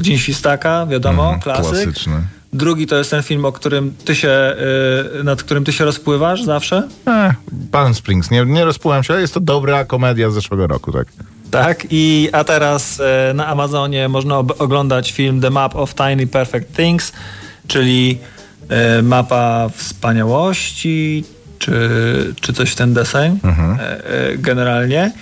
[0.00, 1.64] Dzień Świstaka, wiadomo, mm, klasyk.
[1.64, 2.22] Klasyczny.
[2.52, 4.56] Drugi to jest ten film, o którym ty się,
[5.14, 6.88] yy, nad którym ty się rozpływasz zawsze?
[7.06, 7.34] Eh,
[7.70, 8.30] Pan Springs.
[8.30, 11.06] Nie, nie rozpływam się, ale jest to dobra komedia z zeszłego roku, tak.
[11.50, 16.76] Tak, i a teraz yy, na Amazonie można oglądać film The Map of Tiny Perfect
[16.76, 17.12] Things,
[17.66, 18.18] czyli
[18.96, 21.24] yy, mapa wspaniałości,
[21.60, 23.78] czy, czy coś w ten deseń mhm.
[23.80, 25.12] E, generalnie.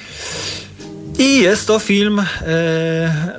[1.19, 2.25] I jest to film e,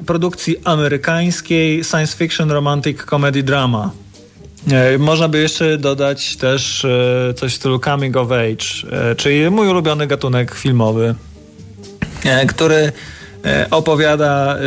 [0.05, 3.91] produkcji amerykańskiej science fiction romantic comedy drama.
[4.71, 9.49] E, można by jeszcze dodać też e, coś w stylu coming of age, e, czyli
[9.49, 11.15] mój ulubiony gatunek filmowy,
[12.25, 12.91] e, który
[13.45, 14.57] e, opowiada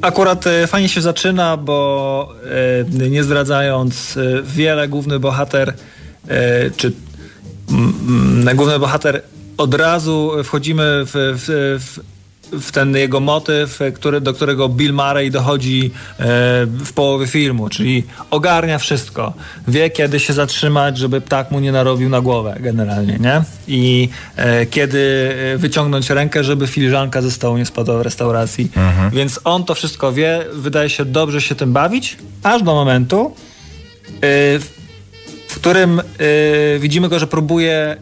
[0.00, 2.34] Akurat fajnie się zaczyna, bo
[3.10, 5.74] nie zdradzając, wiele główny bohater,
[6.76, 6.92] czy
[8.54, 9.22] główny bohater
[9.56, 12.00] od razu wchodzimy w, w,
[12.52, 16.24] w, ten jego motyw, który, do którego Bill Murray dochodzi e,
[16.66, 19.32] w połowie filmu, czyli ogarnia wszystko.
[19.68, 23.42] Wie, kiedy się zatrzymać, żeby ptak mu nie narobił na głowę generalnie, nie?
[23.68, 28.70] I e, kiedy wyciągnąć rękę, żeby filiżanka ze stołu nie spadła w restauracji.
[28.76, 29.10] Mhm.
[29.10, 33.34] Więc on to wszystko wie, wydaje się dobrze się tym bawić, aż do momentu,
[34.06, 34.18] e,
[35.48, 36.04] w którym e,
[36.78, 37.96] widzimy go, że próbuje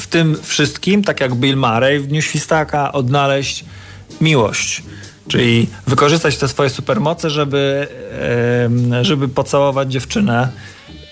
[0.00, 3.64] w tym wszystkim, tak jak Bill Murray w Dniu Świstaka, odnaleźć
[4.20, 4.82] miłość.
[5.28, 7.88] Czyli wykorzystać te swoje supermoce, żeby,
[9.02, 10.48] żeby pocałować dziewczynę,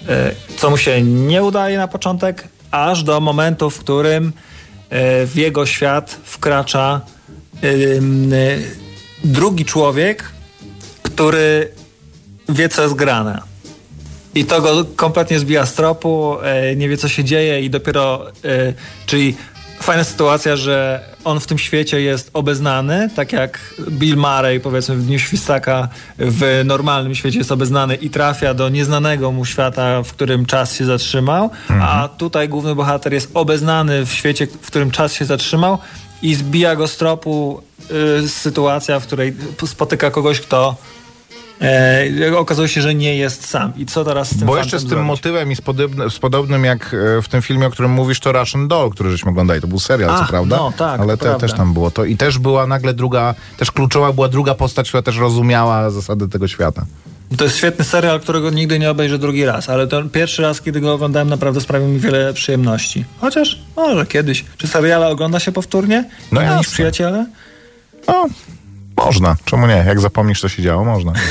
[0.09, 4.33] e, co mu się nie udaje na początek, aż do momentu, w którym
[4.91, 7.01] e, w jego świat wkracza
[9.25, 10.25] drugi człowiek,
[11.03, 11.73] który
[12.49, 13.48] wie, co jest grane.
[14.39, 18.27] I to go kompletnie zbija z tropu, e, nie wie co się dzieje i dopiero,
[18.45, 18.73] e,
[19.07, 19.37] czyli
[19.81, 25.07] fajna sytuacja, że on w tym świecie jest obeznany, tak jak Bill Murray powiedzmy w
[25.07, 30.47] Dniu Świstaka w normalnym świecie jest obeznany i trafia do nieznanego mu świata, w którym
[30.47, 31.83] czas się zatrzymał, mhm.
[31.83, 35.79] a tutaj główny bohater jest obeznany w świecie, w którym czas się zatrzymał
[36.23, 37.63] i zbija go z tropu
[38.25, 40.77] y, sytuacja, w której spotyka kogoś, kto
[41.63, 43.73] E, okazuje się, że nie jest sam.
[43.77, 45.07] I co teraz z tym Bo jeszcze z tym zrobić?
[45.07, 48.33] motywem i z, podobny, z, podobnym jak e, w tym filmie, o którym mówisz, to
[48.33, 49.61] Russian Doll, który żeśmy oglądali.
[49.61, 50.57] To był serial, Ach, co prawda?
[50.57, 52.05] no, tak, Ale to te, też tam było to.
[52.05, 56.49] I też była nagle druga, też kluczowa była druga postać, która też rozumiała zasady tego
[56.49, 56.87] świata.
[57.37, 60.81] To jest świetny serial, którego nigdy nie obejrzę drugi raz, ale to pierwszy raz, kiedy
[60.81, 63.05] go oglądałem, naprawdę sprawił mi wiele przyjemności.
[63.21, 64.45] Chociaż może kiedyś.
[64.59, 66.05] Czy seriale ogląda się powtórnie?
[66.33, 66.73] No Inne niż jasne.
[66.73, 67.27] przyjaciele?
[68.09, 68.27] No,
[69.05, 69.37] można.
[69.45, 69.85] Czemu nie?
[69.87, 71.13] Jak zapomnisz, co się działo, można.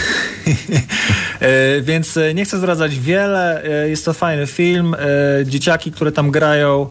[1.40, 3.64] E, więc e, nie chcę zdradzać wiele.
[3.64, 4.96] E, Jest to fajny film.
[5.46, 6.90] Dzieciaki, które tam grają,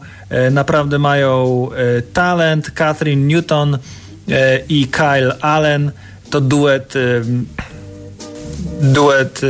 [0.51, 1.69] naprawdę mają
[2.13, 2.71] talent.
[2.71, 3.77] Catherine Newton
[4.69, 5.91] i Kyle Allen
[6.29, 6.93] to duet,
[8.81, 9.41] duet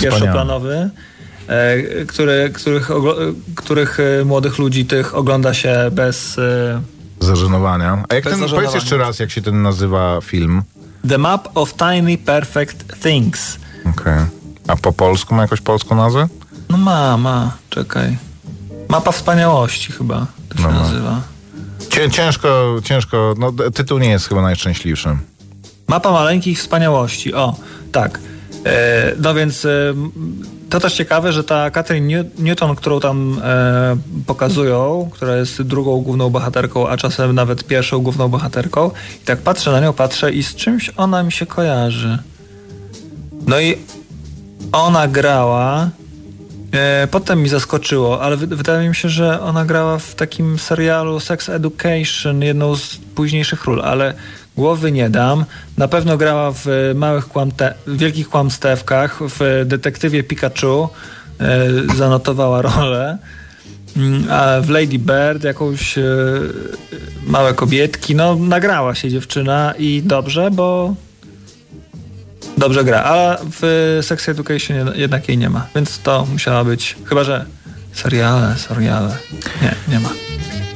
[0.00, 0.90] pierwszoplanowy.
[2.06, 2.88] których,
[3.56, 6.36] których młodych ludzi tych ogląda się bez
[7.20, 8.04] Zażenowania.
[8.08, 10.62] A jak Bez ten, powiedz jeszcze raz, jak się ten nazywa film.
[11.08, 13.58] The Map of Tiny Perfect Things.
[13.90, 14.24] Okej.
[14.66, 16.28] A po polsku ma jakąś polską nazwę?
[16.68, 18.16] No ma, ma, czekaj.
[18.88, 21.20] Mapa wspaniałości chyba to się No nazywa.
[21.90, 25.16] Cię, ciężko, ciężko, no tytuł nie jest chyba najszczęśliwszy.
[25.86, 27.56] Mapa maleńkich wspaniałości, o,
[27.92, 28.20] tak.
[28.64, 29.94] E, no więc e,
[30.70, 36.30] to też ciekawe, że ta New- Newton, którą tam e, pokazują, która jest drugą główną
[36.30, 38.90] bohaterką, a czasem nawet pierwszą główną bohaterką,
[39.22, 42.18] i tak patrzę na nią, patrzę i z czymś ona mi się kojarzy.
[43.46, 43.76] No i
[44.72, 45.90] ona grała.
[46.72, 51.20] E, potem mi zaskoczyło, ale wy- wydaje mi się, że ona grała w takim serialu
[51.20, 54.14] Sex Education, jedną z późniejszych ról, ale
[54.58, 55.44] głowy nie dam.
[55.76, 60.88] Na pewno grała w małych kłamte- wielkich kłamstewkach, w detektywie Pikachu
[61.40, 61.66] e,
[61.96, 63.18] zanotowała rolę.
[63.96, 66.02] Mm, A w Lady Bird jakąś e,
[67.26, 70.94] małe kobietki, no nagrała się dziewczyna i dobrze, bo
[72.58, 76.96] dobrze gra, ale w Sex Education jed- jednak jej nie ma, więc to musiała być,
[77.04, 77.44] chyba że
[77.92, 79.16] seriale, seriale.
[79.62, 80.08] Nie, nie ma.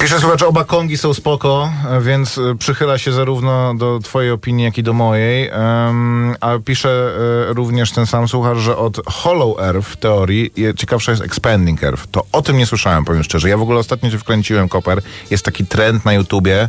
[0.02, 4.64] Pisze słuchacz, oba Kongi są spoko, e, więc e, przychyla się zarówno do twojej opinii,
[4.64, 5.48] jak i do mojej.
[5.48, 7.12] Em, a pisze
[7.50, 12.06] e, również ten sam słuchacz, że od Hollow Earth teorii je- ciekawsza jest Expanding Earth.
[12.10, 13.48] To o tym nie słyszałem, powiem szczerze.
[13.48, 15.02] Ja w ogóle ostatnio się wkręciłem, Koper.
[15.30, 16.68] Jest taki trend na YouTubie.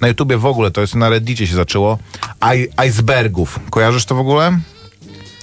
[0.00, 1.98] Na YouTubie w ogóle, to jest na Reddicie się zaczęło.
[2.56, 3.60] I, icebergów.
[3.70, 4.58] Kojarzysz to w ogóle?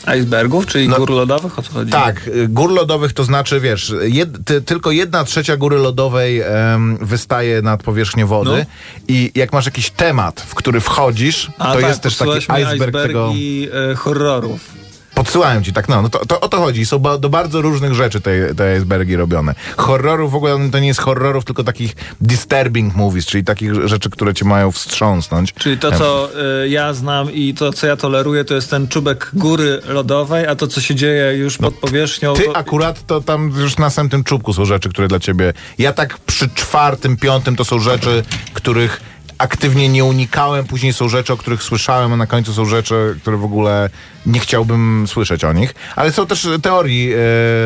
[0.08, 1.92] Icebergów, czyli No- gór lodowych, o co chodzi?
[1.92, 6.98] Tak, y, gór lodowych to znaczy, wiesz, jed, ty, tylko jedna trzecia góry lodowej em,
[7.02, 9.06] wystaje nad powierzchnię wody No.
[9.08, 12.92] i jak masz jakiś temat, w który wchodzisz, A to tak, jest też taki iceberg
[12.92, 13.28] tego...
[13.30, 14.85] icebergi e, horrorów.
[15.16, 16.86] Podsyłałem ci, tak, no, no to, to o to chodzi.
[16.86, 19.56] Są ba, do bardzo różnych rzeczy te, te icebergi robione.
[19.78, 24.34] Horrorów w ogóle to nie jest horrorów, tylko takich disturbing movies, czyli takich rzeczy, które
[24.34, 25.54] cię mają wstrząsnąć.
[25.54, 26.30] Czyli to, co
[26.64, 30.56] e, ja znam i to, co ja toleruję, to jest ten czubek góry lodowej, a
[30.56, 32.34] to, co się dzieje już pod powierzchnią...
[32.34, 32.58] Ty to...
[32.58, 35.54] akurat to tam już na samym tym czubku są rzeczy, które dla ciebie.
[35.78, 40.66] Ja tak przy czwartym, piątym to są rzeczy, których aktywnie nie unikałem.
[40.66, 43.90] Później są rzeczy, o których słyszałem, a na końcu są rzeczy, które w ogóle
[44.26, 45.76] nie chciałbym słyszeć o nich.
[45.96, 47.18] Ale są też teorii e,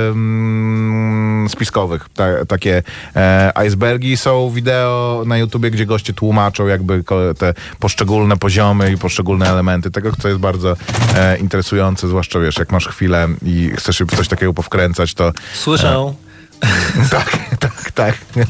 [0.10, 2.10] mm, spiskowych.
[2.16, 2.84] Ta, takie
[3.16, 4.18] e, icebergi.
[4.18, 7.04] Są wideo na YouTubie, gdzie goście tłumaczą jakby
[7.38, 10.76] te poszczególne poziomy i poszczególne elementy tego, co jest bardzo
[11.16, 15.32] e, interesujące, zwłaszcza wiesz, jak masz chwilę i chcesz się w coś takiego powkręcać, to
[15.54, 16.14] Słyszę,
[17.12, 18.18] tak, tak, tak.
[18.36, 18.46] Nie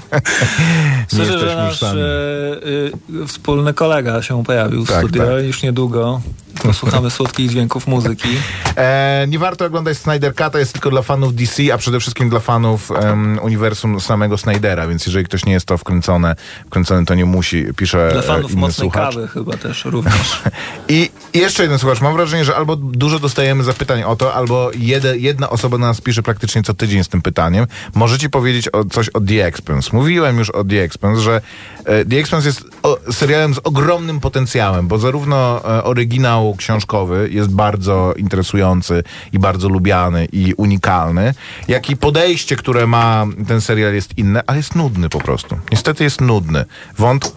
[1.08, 2.02] słyszę że jesteśmy już nasz sami.
[2.02, 5.46] e, e, wspólny kolega się pojawił w Tak, studio tak.
[5.46, 6.22] już niedługo.
[6.64, 8.30] Posłuchamy słodkich dźwięków muzyki.
[8.78, 12.40] E, nie warto oglądać Snyder Cut'a, jest tylko dla fanów DC, a przede wszystkim dla
[12.40, 16.36] fanów em, uniwersum samego Snydera, więc jeżeli ktoś nie jest to wkręcone,
[16.68, 19.16] wkręcony, to nie musi, pisze Dla e, fanów inny mocnej słuchacz.
[19.16, 20.42] kawy chyba też również.
[20.90, 22.02] I jeszcze jeden słuchacz.
[22.02, 24.72] Mam wrażenie, że albo dużo dostajemy zapytań o to, albo
[25.18, 27.68] jedna osoba na nas pisze praktycznie co tydzień z tym pytaniem.
[28.00, 29.90] Możecie powiedzieć o, coś o The Expanse.
[29.94, 31.42] Mówiłem już o The Expanse, że
[31.86, 37.50] e, The Expanse jest o, serialem z ogromnym potencjałem, bo zarówno e, oryginał książkowy jest
[37.50, 41.34] bardzo interesujący i bardzo lubiany i unikalny,
[41.68, 45.58] jak i podejście, które ma ten serial jest inne, ale jest nudny po prostu.
[45.72, 46.66] Niestety jest nudny.
[46.98, 47.34] Wąt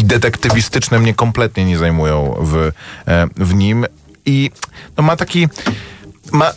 [0.00, 2.56] wątki detektywistyczne mnie kompletnie nie zajmują w,
[3.06, 3.86] e, w nim
[4.26, 4.50] i
[4.96, 5.48] no ma taki
[6.32, 6.52] ma,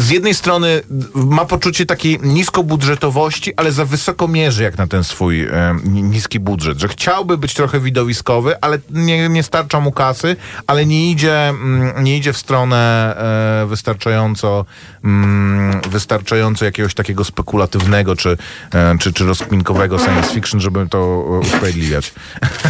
[0.00, 0.82] z jednej strony
[1.14, 6.78] ma poczucie takiej niskobudżetowości, ale za wysoko mierzy jak na ten swój e, niski budżet,
[6.78, 10.36] że chciałby być trochę widowiskowy, ale nie, nie starcza mu kasy,
[10.66, 13.14] ale nie idzie, mm, nie idzie w stronę
[13.62, 14.64] e, wystarczająco
[15.04, 18.36] mm, wystarczająco jakiegoś takiego spekulatywnego czy,
[18.74, 22.12] e, czy, czy rozkminkowego science fiction, żeby to e, usprawiedliwiać.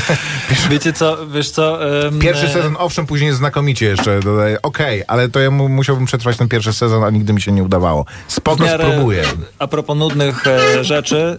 [0.71, 1.79] Wiecie co, wiesz co...
[2.05, 6.07] Um, pierwszy sezon, owszem, później znakomicie jeszcze dodaję, okej, okay, ale to ja mu, musiałbym
[6.07, 8.05] przetrwać ten pierwszy sezon, a nigdy mi się nie udawało.
[8.29, 9.23] Spoko, spróbuję.
[9.59, 11.39] A propos nudnych e, rzeczy...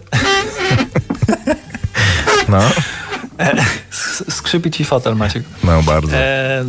[2.48, 2.60] no...
[4.30, 5.42] Skrzypi ci fotel, Maciek.
[5.64, 6.16] No, bardzo.
[6.16, 6.64] E,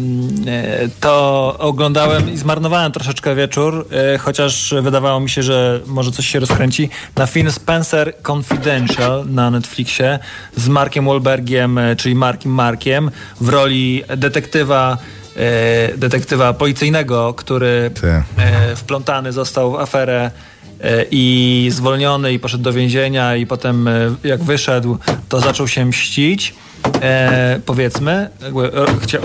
[1.00, 6.40] to oglądałem i zmarnowałem troszeczkę wieczór, e, chociaż wydawało mi się, że może coś się
[6.40, 10.20] rozkręci, na film Spencer Confidential na Netflixie
[10.56, 13.12] z Markiem Wahlbergiem, e, czyli Markiem Markiem
[13.42, 15.23] w roli detektywa e,
[15.98, 17.92] detektywa policyjnego, który
[18.38, 20.32] e, wplątany został w aferę
[20.84, 24.98] E, i zwolniony i poszedł do więzienia i potem e, jak wyszedł,
[25.30, 26.56] to zaczął się mścić,
[27.02, 28.30] e, powiedzmy,
[29.02, 29.22] chciał,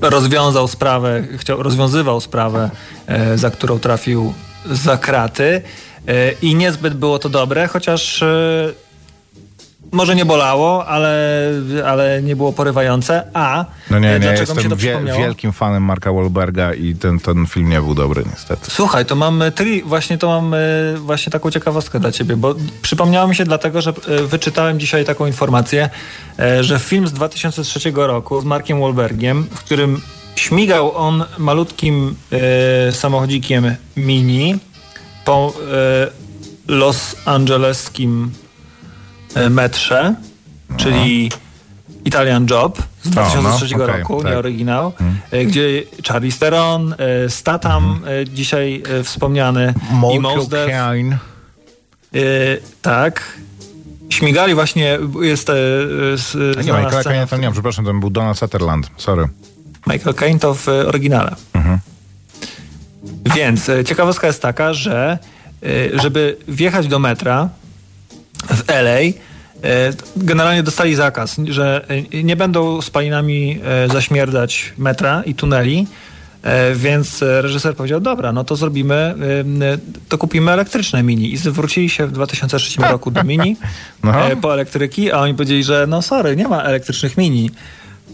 [0.00, 2.70] rozwiązał sprawę, chciał, rozwiązywał sprawę,
[3.06, 4.34] e, za którą trafił
[4.70, 5.62] za kraty
[6.08, 8.72] e, i niezbyt było to dobre, chociaż e,
[9.96, 11.50] może nie bolało, ale,
[11.86, 13.22] ale nie było porywające.
[13.34, 17.46] A no nie, nie, jestem się to wie, wielkim fanem Marka Wahlberga i ten, ten
[17.46, 18.70] film nie był dobry niestety.
[18.70, 20.54] Słuchaj, to mam tri, właśnie to mam
[20.96, 25.26] właśnie taką ciekawostkę dla ciebie, bo przypomniało mi się dlatego, że e, wyczytałem dzisiaj taką
[25.26, 25.90] informację,
[26.38, 30.00] e, że film z 2003 roku z Markiem Wahlbergiem, w którym
[30.36, 34.58] śmigał on malutkim e, samochodzikiem mini
[35.24, 38.30] po e, Los Angeleskim
[39.36, 40.14] E, metrze,
[40.76, 41.30] czyli
[42.04, 44.30] Italian Job z 2003 no, okay, roku, tak.
[44.30, 45.46] nie oryginał, hmm.
[45.46, 48.26] gdzie Charlie Steron, e, Statham, hmm.
[48.34, 49.74] dzisiaj wspomniany
[50.14, 50.70] i Mosdef.
[52.82, 53.22] Tak.
[54.08, 55.46] Śmigali właśnie, jest...
[56.16, 59.28] Z, nie, Michael Caine to nie, przepraszam, to był Donald Sutherland, sorry.
[59.86, 61.36] Michael Caine to w oryginale.
[61.54, 61.78] Mhm.
[63.36, 65.18] Więc ciekawostka jest taka, że
[65.94, 67.48] żeby wjechać do metra,
[68.48, 69.12] w LA e,
[70.16, 71.86] generalnie dostali zakaz, że
[72.24, 75.86] nie będą spalinami e, zaśmierdać metra i tuneli,
[76.42, 79.14] e, więc reżyser powiedział, dobra, no to zrobimy,
[80.08, 81.32] to kupimy elektryczne mini.
[81.32, 83.56] I zwrócili się w 2003 roku do mini
[84.04, 84.12] no.
[84.42, 87.50] po elektryki, a oni powiedzieli, że no sorry, nie ma elektrycznych mini.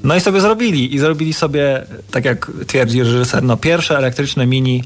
[0.05, 0.95] No i sobie zrobili.
[0.95, 4.85] I zrobili sobie, tak jak twierdzi reżyser, no pierwsze elektryczne mini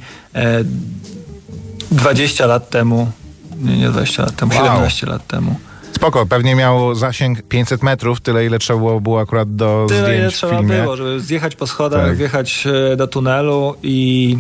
[1.90, 3.12] 20 lat temu
[3.62, 4.64] nie, nie 20 lat temu, wow.
[4.64, 5.57] 17 lat temu.
[5.93, 10.20] Spoko, pewnie miał zasięg 500 metrów, tyle ile trzeba było, było akurat do tyle, zdjęć
[10.20, 10.82] ile trzeba filmie.
[10.82, 12.16] było, żeby zjechać po schodach, tak.
[12.16, 14.39] wjechać e, do tunelu i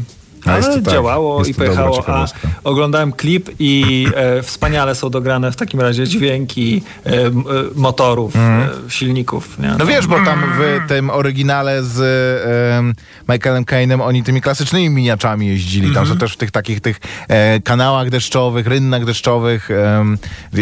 [0.52, 2.04] ale to, tak, działało i pojechało.
[2.06, 2.26] A
[2.64, 7.32] oglądałem klip i e, wspaniale są dograne w takim razie dźwięki e, e
[7.74, 8.62] motorów, mm.
[8.62, 9.58] e, silników.
[9.58, 9.74] Nie?
[9.78, 15.46] No wiesz, bo tam w tym oryginale z e, Michaelem Cainem oni tymi klasycznymi miniaczami
[15.46, 15.86] jeździli.
[15.86, 16.12] Tam mm -hmm.
[16.12, 19.68] są też w tych takich tych e, kanałach deszczowych, rynnach deszczowych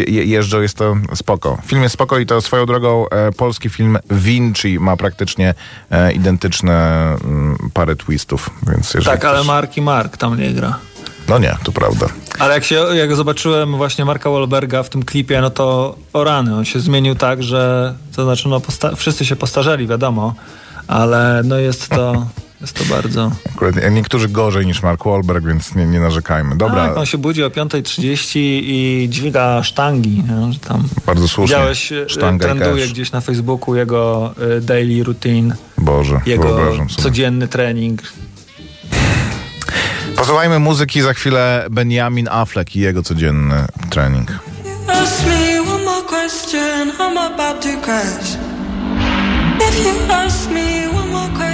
[0.07, 0.61] jeżdżą.
[0.61, 1.57] Jest to spoko.
[1.65, 3.05] Film jest spoko i to swoją drogą
[3.37, 5.53] polski film Vinci ma praktycznie
[6.13, 6.75] identyczne
[7.23, 8.49] m, parę twistów.
[8.67, 10.79] Więc tak, ale Mark Marki Mark tam nie gra.
[11.29, 12.05] No nie, to prawda.
[12.39, 16.55] Ale jak, się, jak zobaczyłem właśnie Marka Wahlberga w tym klipie, no to o rany,
[16.55, 18.61] on się zmienił tak, że to znaczy, no
[18.95, 20.33] wszyscy się postarzeli, wiadomo,
[20.87, 22.13] ale no jest to...
[22.61, 23.31] Jest to bardzo...
[23.55, 26.57] Akurat niektórzy gorzej niż Mark Wahlberg, więc nie, nie narzekajmy.
[26.57, 26.87] Dobra.
[26.87, 30.23] Tak, on się budzi o 5.30 i dźwiga sztangi.
[30.23, 30.53] Nie?
[30.53, 31.55] Że tam bardzo słusznie.
[31.55, 35.55] Widziałeś, e, Sztanga trenduje gdzieś na Facebooku jego e, daily routine.
[35.77, 38.01] Boże, Jego codzienny trening.
[40.15, 44.31] Posłuchajmy muzyki za chwilę Benjamin Affleck i jego codzienny trening.
[44.31, 44.39] If
[49.79, 51.44] you ask me one more question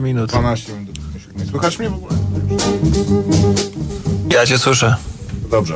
[0.00, 0.30] minut.
[0.30, 0.96] 12 minut.
[1.50, 2.12] Słychać mnie w ogóle?
[4.32, 4.96] Ja cię słyszę.
[5.50, 5.74] Dobrze.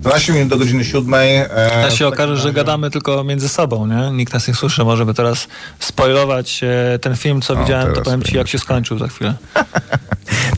[0.00, 1.14] 12 minut do godziny 7.
[1.14, 1.48] E,
[1.82, 4.10] Ja się okaże, że gadamy tylko między sobą, nie?
[4.12, 4.84] Nikt nas nie słyszy.
[4.84, 5.48] Możemy teraz
[5.78, 9.34] spoilować e, ten film, co widziałem, to powiem ci, jak się skończył za chwilę.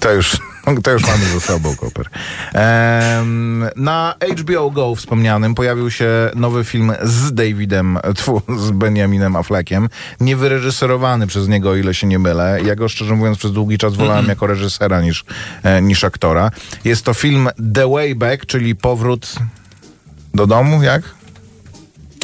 [0.01, 0.37] To już,
[0.83, 2.07] to już mamy ze sobą, Koper.
[3.77, 9.89] Na HBO Go wspomnianym pojawił się nowy film z Davidem, tfu, z Benjaminem Affleckiem.
[10.21, 12.59] Niewyreżyserowany przez niego, o ile się nie mylę.
[12.65, 15.25] Ja go szczerze mówiąc przez długi czas wolałem jako reżysera niż,
[15.63, 16.51] e, niż aktora.
[16.85, 19.35] Jest to film The Way Back, czyli powrót
[20.35, 21.22] do domu, jak?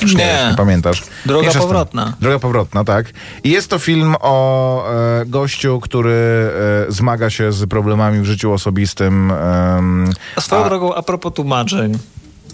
[0.02, 0.46] Już nie, Nie.
[0.50, 1.02] nie pamiętasz.
[1.26, 2.12] Droga Mniejsza powrotna.
[2.20, 3.06] Droga powrotna, tak.
[3.44, 4.84] I jest to film o
[5.20, 6.50] e, gościu, który
[6.88, 9.30] e, zmaga się z problemami w życiu osobistym.
[9.30, 11.98] em, A swoją drogą, a propos tłumaczeń.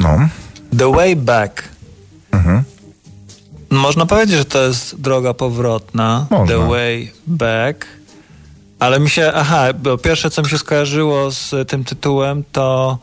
[0.00, 0.28] no.
[0.78, 1.62] The Way Back.
[2.32, 2.62] Mhm.
[3.70, 6.26] Można powiedzieć, że to jest droga powrotna.
[6.30, 6.56] Można.
[6.56, 7.86] The Way Back.
[8.78, 12.98] Ale mi się, aha, bo pierwsze co mi się skojarzyło z tym tytułem to,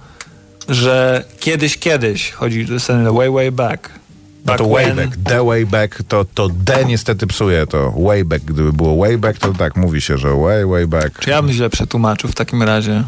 [0.69, 2.67] że kiedyś, kiedyś chodzi
[3.09, 3.89] o Way, Way Back.
[4.45, 4.95] No to way when.
[4.95, 7.93] back, the way back, to, to D niestety psuje to.
[7.97, 11.19] Way back, gdyby było way back, to tak mówi się, że way, way back.
[11.19, 13.03] Czy ja bym źle przetłumaczył w takim razie?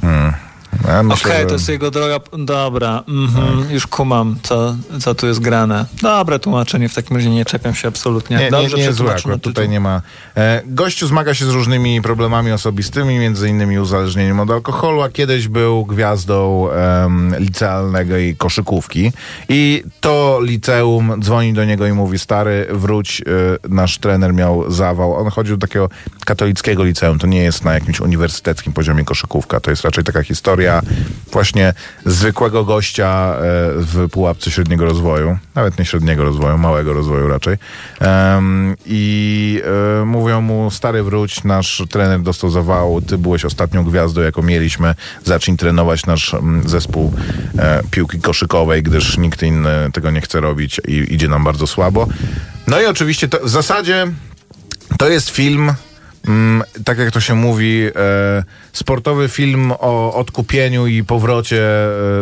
[0.87, 2.19] Ja Okej, myślę, że- to jest jego droga.
[2.37, 5.85] Dobra, mhm, już kumam, co, co tu jest grane.
[6.01, 8.37] Dobre tłumaczenie, w takim razie nie czepiam się absolutnie.
[8.37, 9.51] Nie, nie, Dobrze nie złe przetłumaczony akurat, tytuł.
[9.53, 10.01] tutaj nie ma.
[10.37, 15.47] E, gościu zmaga się z różnymi problemami osobistymi, między innymi uzależnieniem od alkoholu, a kiedyś
[15.47, 19.11] był gwiazdą em, licealnej koszykówki.
[19.49, 23.23] I to liceum dzwoni do niego i mówi, stary, wróć, e,
[23.69, 25.15] nasz trener miał zawał.
[25.15, 25.89] On chodził do takiego
[26.25, 30.62] katolickiego liceum, to nie jest na jakimś uniwersyteckim poziomie koszykówka, to jest raczej taka historia
[31.33, 31.73] właśnie
[32.05, 33.41] zwykłego gościa e,
[33.75, 37.57] w pułapce średniego rozwoju, nawet nie średniego rozwoju, małego rozwoju raczej.
[38.85, 39.61] I
[40.01, 44.95] e, mówią mu, stary wróć, nasz trener dostał zawału, ty byłeś ostatnią gwiazdą, jaką mieliśmy,
[45.23, 46.35] zacznij trenować nasz
[46.65, 47.13] zespół
[47.57, 52.07] e, piłki koszykowej, gdyż nikt inny tego nie chce robić i idzie nam bardzo słabo.
[52.67, 54.07] No i oczywiście to, w zasadzie
[54.97, 55.73] to jest film,
[56.27, 58.43] mm, tak jak to się mówi, e,
[58.73, 61.61] sportowy film o odkupieniu i powrocie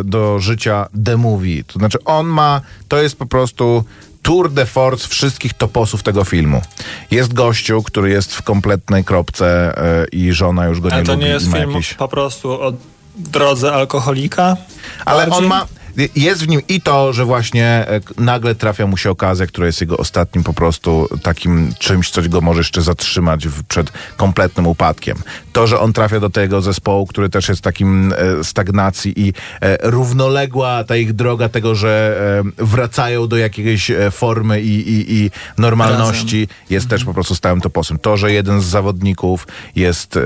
[0.00, 1.64] e, do życia The Movie.
[1.64, 3.84] To znaczy on ma, to jest po prostu
[4.22, 6.62] tour de force wszystkich toposów tego filmu.
[7.10, 11.12] Jest gościu, który jest w kompletnej kropce e, i żona już go nie Ale to
[11.12, 11.24] lubi.
[11.24, 11.94] nie jest film jakieś...
[11.94, 12.72] po prostu o
[13.16, 14.56] drodze alkoholika?
[15.04, 15.38] Ale Bardziej?
[15.38, 15.66] on ma.
[16.16, 19.80] Jest w nim i to, że właśnie e, nagle trafia mu się okazja, która jest
[19.80, 25.18] jego ostatnim po prostu takim czymś, co go może jeszcze zatrzymać w, przed kompletnym upadkiem.
[25.52, 29.90] To, że on trafia do tego zespołu, który też jest takim e, stagnacji i e,
[29.90, 32.20] równoległa ta ich droga tego, że
[32.58, 37.60] e, wracają do jakiejś e, formy i, i, i normalności jest też po prostu stałym
[37.60, 37.98] toposem.
[37.98, 40.18] To, że jeden z zawodników jest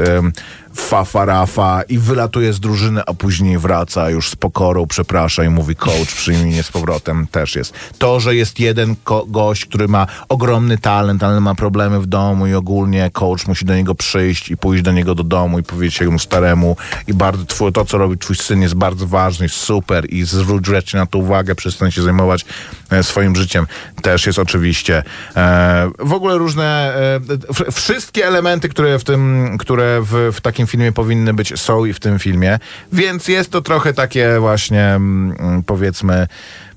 [0.78, 5.48] em, fafa rafa i wylatuje z drużyny, a później wraca już z pokorą, przeprasza i
[5.48, 7.74] mówi coach, przyjmij mnie z powrotem, też jest.
[7.98, 12.46] To, że jest jeden ko- gość, który ma ogromny talent, ale ma problemy w domu
[12.46, 16.00] i ogólnie coach musi do niego przyjść i pójść do niego do domu i powiedzieć
[16.00, 20.12] jemu staremu i bardzo twój, to, co robi twój syn jest bardzo ważne, jest super
[20.12, 22.44] i zwróć rzeczy na to uwagę, przestań się zajmować
[22.90, 23.66] e, swoim życiem.
[24.02, 25.02] Też jest oczywiście.
[25.36, 27.20] E, w ogóle różne, e,
[27.54, 31.92] w- wszystkie elementy, które w tym, które w, w takim filmie powinny być, są i
[31.92, 32.58] w tym filmie,
[32.92, 36.26] więc jest to trochę takie właśnie, mm, powiedzmy,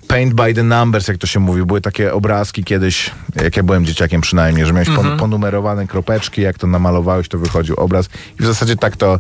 [0.10, 1.66] paint by the numbers, jak to się mówi.
[1.66, 3.12] Były takie obrazki kiedyś,
[3.44, 7.76] jak ja byłem dzieciakiem przynajmniej, że miałeś pon- ponumerowane kropeczki, jak to namalowałeś, to wychodził
[7.76, 8.10] obraz.
[8.40, 9.20] I w zasadzie tak to,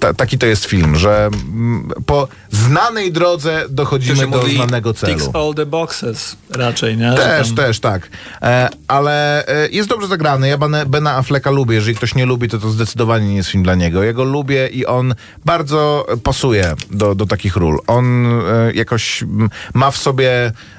[0.00, 1.30] ta, taki to jest film, że
[2.06, 5.30] po znanej drodze dochodzimy do znanego ticks celu.
[5.34, 7.12] all the boxes raczej, nie?
[7.12, 8.08] Też, Tam- też, tak.
[8.42, 10.48] E, ale e, jest dobrze zagrany.
[10.48, 11.74] Ja Bena, Bena Afflecka lubię.
[11.74, 14.02] Jeżeli ktoś nie lubi, to to zdecydowanie nie jest film dla niego.
[14.02, 15.14] Ja go lubię i on
[15.44, 17.78] bardzo pasuje do, do takich ról.
[17.86, 19.24] On e, jakoś
[19.74, 20.19] ma w sobie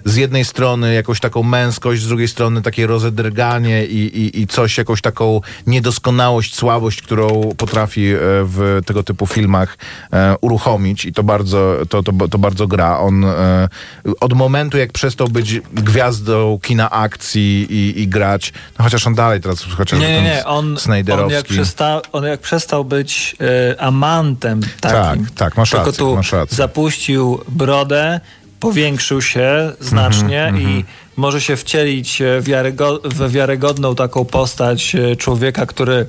[0.06, 4.78] z jednej strony jakąś taką męskość, z drugiej strony takie rozedrganie i, i, i coś,
[4.78, 9.78] jakąś taką niedoskonałość, słabość, którą potrafi e, w tego typu filmach
[10.14, 13.00] e, uruchomić i to bardzo, to, to, to bardzo gra.
[13.00, 13.70] On e,
[14.20, 19.42] od momentu, jak przestał być gwiazdą kina akcji i, i grać, no chociaż on dalej
[19.42, 20.46] teraz, chociaż Nie, ten nie.
[20.46, 20.78] On,
[21.24, 23.36] on, jak przesta, on jak przestał być
[23.72, 26.58] e, amantem takim, Tak, tak, masz tylko rację, tu masz rację.
[26.58, 28.20] zapuścił brodę
[28.62, 30.86] powiększył się znacznie Mhm, i
[31.18, 32.42] może się wcielić e,
[33.04, 36.06] w wiarygodną taką postać e, człowieka, który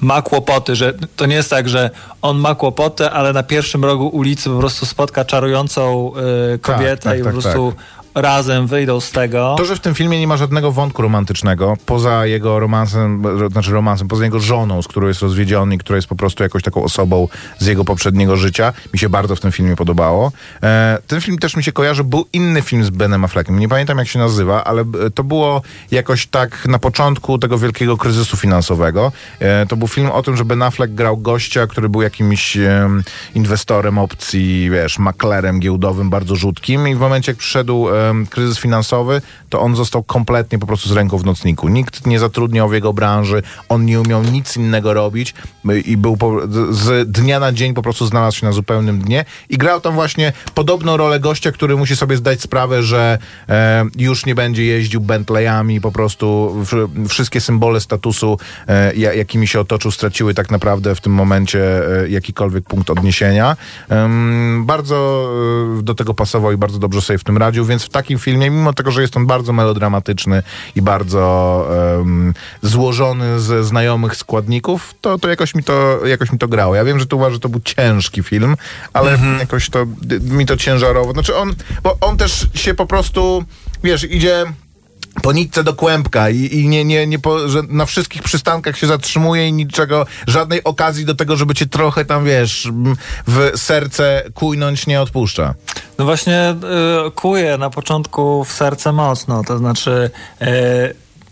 [0.00, 1.90] ma kłopoty, że to nie jest tak, że
[2.22, 6.12] on ma kłopoty, ale na pierwszym rogu ulicy po prostu spotka czarującą
[6.54, 7.72] e, kobietę tak, i tak, po prostu
[8.22, 9.54] razem wyjdą z tego.
[9.58, 13.72] To, że w tym filmie nie ma żadnego wątku romantycznego, poza jego romansem, ro- znaczy
[13.72, 16.82] romansem, poza jego żoną, z którą jest rozwiedziony i która jest po prostu jakąś taką
[16.84, 20.32] osobą z jego poprzedniego życia, mi się bardzo w tym filmie podobało.
[20.62, 23.98] E, ten film też mi się kojarzy, był inny film z Benem Affleckiem, nie pamiętam
[23.98, 29.12] jak się nazywa, ale to było jakoś tak na początku tego wielkiego kryzysu finansowego.
[29.40, 33.02] E, to był film o tym, że Ben Affleck grał gościa, który był jakimś em,
[33.34, 39.22] inwestorem opcji, wiesz, maklerem giełdowym bardzo rzutkim i w momencie jak przyszedł em, kryzys finansowy,
[39.48, 41.68] to on został kompletnie po prostu z ręką w nocniku.
[41.68, 45.34] Nikt nie zatrudniał w jego branży, on nie umiał nic innego robić
[45.70, 46.40] y, i był po,
[46.70, 50.32] z dnia na dzień po prostu znalazł się na zupełnym dnie i grał tam właśnie
[50.54, 55.80] podobną rolę gościa, który musi sobie zdać sprawę, że e, już nie będzie jeździł Bentleyami,
[55.80, 58.38] po prostu w, wszystkie symbole statusu,
[58.68, 63.56] e, ja- jakimi się otoczył, straciły tak naprawdę w tym momencie e, jakikolwiek punkt odniesienia.
[64.60, 65.28] Bardzo
[65.78, 68.50] e, do tego pasował i bardzo dobrze sobie w tym radził, więc w takim filmie,
[68.50, 70.42] mimo tego, że jest on bardzo melodramatyczny
[70.74, 71.18] i bardzo
[72.00, 76.74] em, złożony ze znajomych składników, to, to, jakoś mi to jakoś mi to grało.
[76.74, 78.56] Ja wiem, że tu uważasz, że to był ciężki film,
[78.92, 81.12] ale jakoś to d- mi to ciężarowo.
[81.12, 83.44] Znaczy on, bo on też się po prostu,
[83.84, 84.44] wiesz, idzie
[85.22, 88.86] po nitce do kłębka i, i nie, nie, nie po, że na wszystkich przystankach się
[88.86, 92.68] zatrzymuje i niczego, żadnej okazji do tego, żeby cię trochę tam, wiesz,
[93.26, 95.54] w serce kujnąć nie odpuszcza.
[95.98, 96.54] No właśnie
[97.08, 100.10] y, kuje na początku w serce mocno, to znaczy
[100.42, 100.46] y,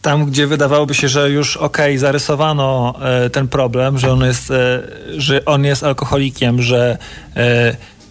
[0.02, 2.94] tam, gdzie wydawałoby się, że już okej, zarysowano
[3.26, 4.52] y, ten problem, że on jest,
[5.16, 6.98] że on jest alkoholikiem, że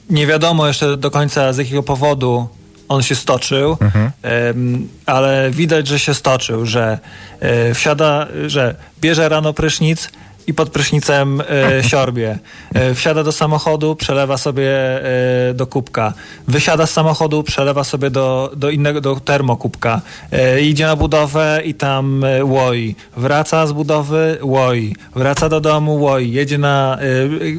[0.10, 2.48] nie wiadomo jeszcze do końca z jakiego powodu
[2.90, 3.78] on się stoczył,
[4.22, 7.00] em, ale widać, że się stoczył, że
[7.70, 10.10] y, wsiada, że bierze rano prysznic,
[10.48, 12.40] i pod prysznicem e, siorbie.
[12.74, 14.72] E, wsiada do samochodu, przelewa sobie
[15.50, 16.14] e, do kubka.
[16.48, 20.02] Wysiada z samochodu, przelewa sobie do, do innego, do termokubka.
[20.32, 22.96] E, idzie na budowę i tam e, łoi.
[23.18, 24.96] Wraca z budowy, łoi.
[25.16, 26.32] Wraca do domu, łoi.
[26.32, 26.98] Jedzie na...
[27.02, 27.06] E,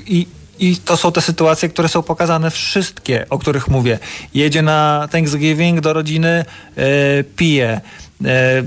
[0.07, 0.27] i,
[0.59, 3.99] i to są te sytuacje, które są pokazane wszystkie, o których mówię.
[4.35, 6.45] Jedzie na Thanksgiving do rodziny,
[6.77, 7.81] e, pije.
[8.25, 8.63] E,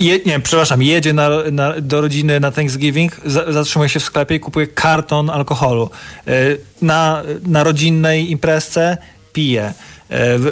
[0.00, 4.34] je, nie, przepraszam, jedzie na, na, do rodziny na Thanksgiving, za, zatrzymuje się w sklepie
[4.34, 5.90] i kupuje karton alkoholu.
[6.26, 6.32] E,
[6.82, 8.98] na, na rodzinnej imprezce
[9.32, 9.72] pije.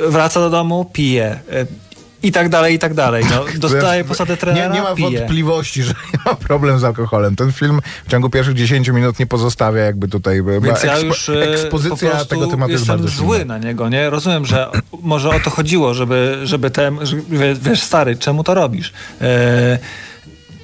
[0.09, 1.41] Wraca do domu, pije.
[2.23, 3.25] I tak dalej, i tak dalej.
[3.31, 5.19] No, dostaje posadę trenera, Nie, nie ma pije.
[5.19, 5.95] wątpliwości, że
[6.27, 7.37] ma problem z alkoholem.
[7.37, 10.43] Ten film w ciągu pierwszych 10 minut nie pozostawia jakby tutaj...
[10.63, 13.59] Więc ja już po ekspozycja tego tematu jest bardzo zły silna.
[13.59, 14.11] na niego, nie?
[14.11, 14.69] Rozumiem, że
[15.03, 16.99] może o to chodziło, żeby, żeby ten,
[17.63, 18.93] wiesz, stary, czemu to robisz?
[19.21, 19.79] E,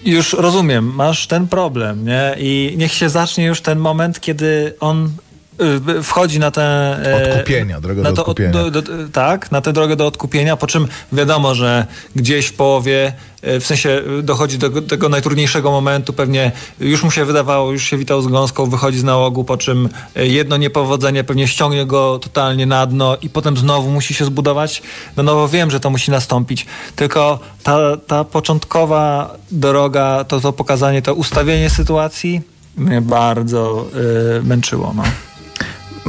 [0.04, 2.34] już rozumiem, masz ten problem, nie?
[2.38, 5.10] I niech się zacznie już ten moment, kiedy on y,
[6.02, 6.62] wchodzi na tę...
[7.06, 8.52] e, Odkupienia, drogę na do odkupienia.
[8.52, 8.82] do, do,
[9.12, 11.86] tak, na tę drogę do odkupienia, po czym wiadomo, że
[12.16, 17.24] gdzieś w połowie, e, w sensie dochodzi do tego najtrudniejszego momentu, pewnie już mu się
[17.24, 21.86] wydawało, już się witał z gąską, wychodzi z nałogu, po czym jedno niepowodzenie pewnie ściągnie
[21.86, 24.82] go totalnie na dno i potem znowu musi się zbudować.
[25.16, 31.02] No nowo wiem, że to musi nastąpić, tylko ta, ta początkowa droga, to, to pokazanie,
[31.02, 32.40] to ustawienie sytuacji
[32.76, 33.86] mnie bardzo
[34.42, 35.02] męczyło, no.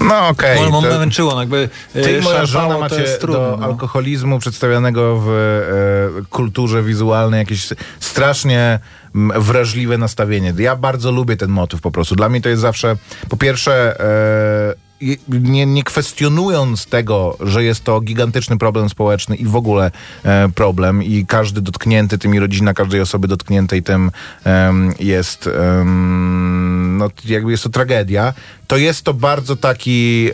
[0.02, 0.60] No okej.
[0.60, 3.58] Okay, to- męczyło, no jakby e, Ty i moja żona to macie jest trudne, do
[3.58, 3.66] no.
[3.66, 7.70] alkoholizmu przedstawionego w e, kulturze wizualnej jakieś
[8.00, 8.80] strasznie
[9.16, 10.54] m, wrażliwe nastawienie.
[10.58, 12.16] Ja bardzo lubię ten motyw po prostu.
[12.16, 12.96] Dla mnie to jest zawsze,
[13.30, 14.88] po pierwsze, e,
[15.30, 19.92] nie, nie kwestionując tego, że jest to gigantyczny problem społeczny i w ogóle
[20.24, 24.12] e, problem i każdy dotknięty tym i rodzina każdej osoby dotkniętej tym
[24.44, 28.34] em, jest em, no jakby jest to tragedia,
[28.68, 30.30] to jest to bardzo taki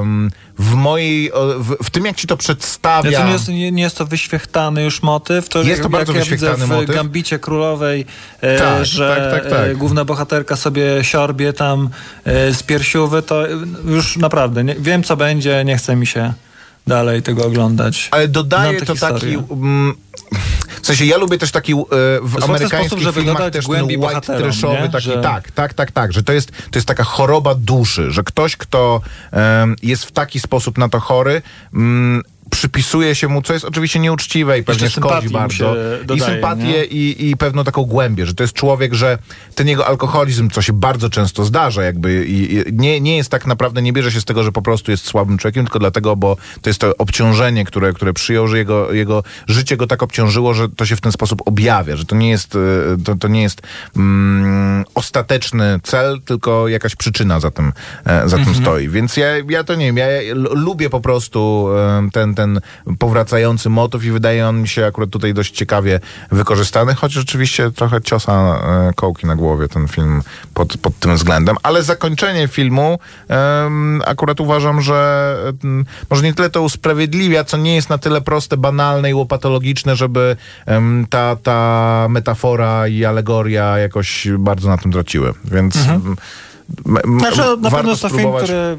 [0.00, 3.10] em, w mojej, w, w tym jak ci to przedstawia...
[3.10, 5.48] Ja to nie, jest, nie, nie jest to wyświechtany już motyw.
[5.48, 6.96] To Jest jak, to bardzo jak ja widzę wyświechtany w motyw.
[6.96, 8.06] Gambicie Królowej,
[8.40, 9.68] e, Tak, że tak, tak, tak.
[9.68, 11.88] E, główna bohaterka sobie siorbie tam
[12.24, 13.46] e, z piersiówy, to
[13.84, 16.32] już naprawdę nie, wiem co będzie, nie chce mi się
[16.86, 18.08] dalej tego oglądać.
[18.10, 19.00] Ale dodaje to taki.
[19.00, 19.42] historię.
[19.50, 19.94] Mm,
[20.82, 21.76] w sensie ja lubię też taki e,
[22.22, 26.22] w amerykańskich sposób, filmach też ten white trashowy taki, Że- tak, tak, tak, tak, że
[26.22, 29.00] to jest, to jest taka choroba duszy, że ktoś, kto
[29.32, 31.42] em, jest w taki sposób na to chory,
[31.74, 35.54] mm, przypisuje się mu, co jest oczywiście nieuczciwe i pewnie szkodzi bardzo.
[35.54, 39.18] się I dodaje, sympatię i, i pewną taką głębię, że to jest człowiek, że
[39.54, 43.46] ten jego alkoholizm, co się bardzo często zdarza, jakby i, i nie, nie jest tak
[43.46, 46.36] naprawdę, nie bierze się z tego, że po prostu jest słabym człowiekiem, tylko dlatego, bo
[46.62, 50.68] to jest to obciążenie, które, które przyjął, że jego, jego życie go tak obciążyło, że
[50.68, 52.58] to się w ten sposób objawia, że to nie jest, e,
[53.04, 53.62] to, to nie jest
[53.96, 57.72] mm, ostateczny cel, tylko jakaś przyczyna za tym,
[58.04, 58.88] e, za tym stoi.
[58.88, 62.60] Więc ja, ja to nie wiem, ja, ja lubię po prostu e, ten, ten
[62.98, 66.00] powracający motyw i wydaje on mi się akurat tutaj dość ciekawie
[66.32, 70.22] wykorzystany, choć rzeczywiście trochę ciosa e, kołki na głowie ten film
[70.54, 76.50] pod, pod tym względem, ale zakończenie filmu em, akurat uważam, że em, może nie tyle
[76.50, 82.06] to usprawiedliwia, co nie jest na tyle proste, banalne i łopatologiczne, żeby em, ta, ta
[82.10, 85.34] metafora i alegoria jakoś bardzo na tym traciły.
[85.44, 86.16] Więc m- m-
[87.18, 88.76] Znaczy, na pewno jest to film, który y,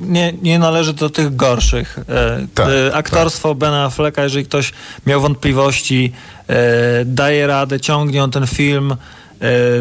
[0.00, 1.98] nie, nie należy do tych gorszych.
[1.98, 2.02] Y,
[2.54, 4.72] Tak, y, aktorstwo Bena Afflecka, jeżeli ktoś
[5.06, 6.12] miał wątpliwości,
[7.04, 8.96] daje radę, ciągnie on ten film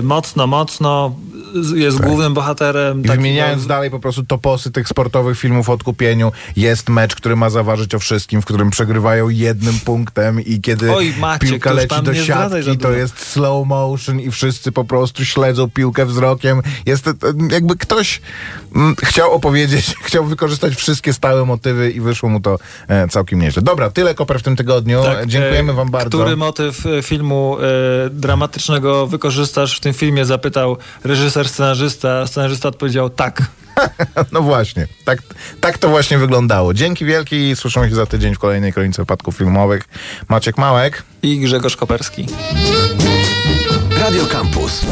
[0.04, 1.16] mocno, mocno,
[1.62, 3.04] z- jest głównym bohaterem.
[3.04, 3.14] Tak.
[3.14, 7.36] I wymieniając no, dalej po prostu toposy tych sportowych filmów o odkupieniu, jest mecz, który
[7.36, 12.02] ma zaważyć o wszystkim, w którym przegrywają jednym punktem i kiedy Oj, Maciek, piłka leci
[12.04, 16.62] do siatki, to jest slow motion i wszyscy po prostu śledzą piłkę wzrokiem.
[16.86, 18.22] Jest to- to jakby ktoś
[18.76, 23.62] mm, chciał opowiedzieć, chciał wykorzystać wszystkie stałe motywy i wyszło mu to e, całkiem nieźle.
[23.62, 25.04] Dobra, tyle Koper w tym tygodniu.
[25.04, 26.18] tak, Dziękujemy wam bardzo.
[26.18, 27.58] Który motyw filmu
[28.08, 29.08] y, dramatycznego
[29.54, 30.26] wykorzystasz w tym filmie?
[30.26, 32.28] Zapytał reżyser, scenarzysta.
[32.28, 33.42] Scenarzysta odpowiedział tak.
[34.32, 35.20] No właśnie, tak,
[35.62, 36.74] tak to właśnie wyglądało.
[36.74, 39.84] Dzięki wielkie i słyszymy się za tydzień w kolejnej kronice wypadków filmowych.
[40.30, 41.04] Maciek Małek.
[41.24, 42.26] I Grzegorz Koperski.
[44.00, 44.86] Radio Campus.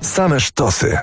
[0.00, 0.98] Same sztosy.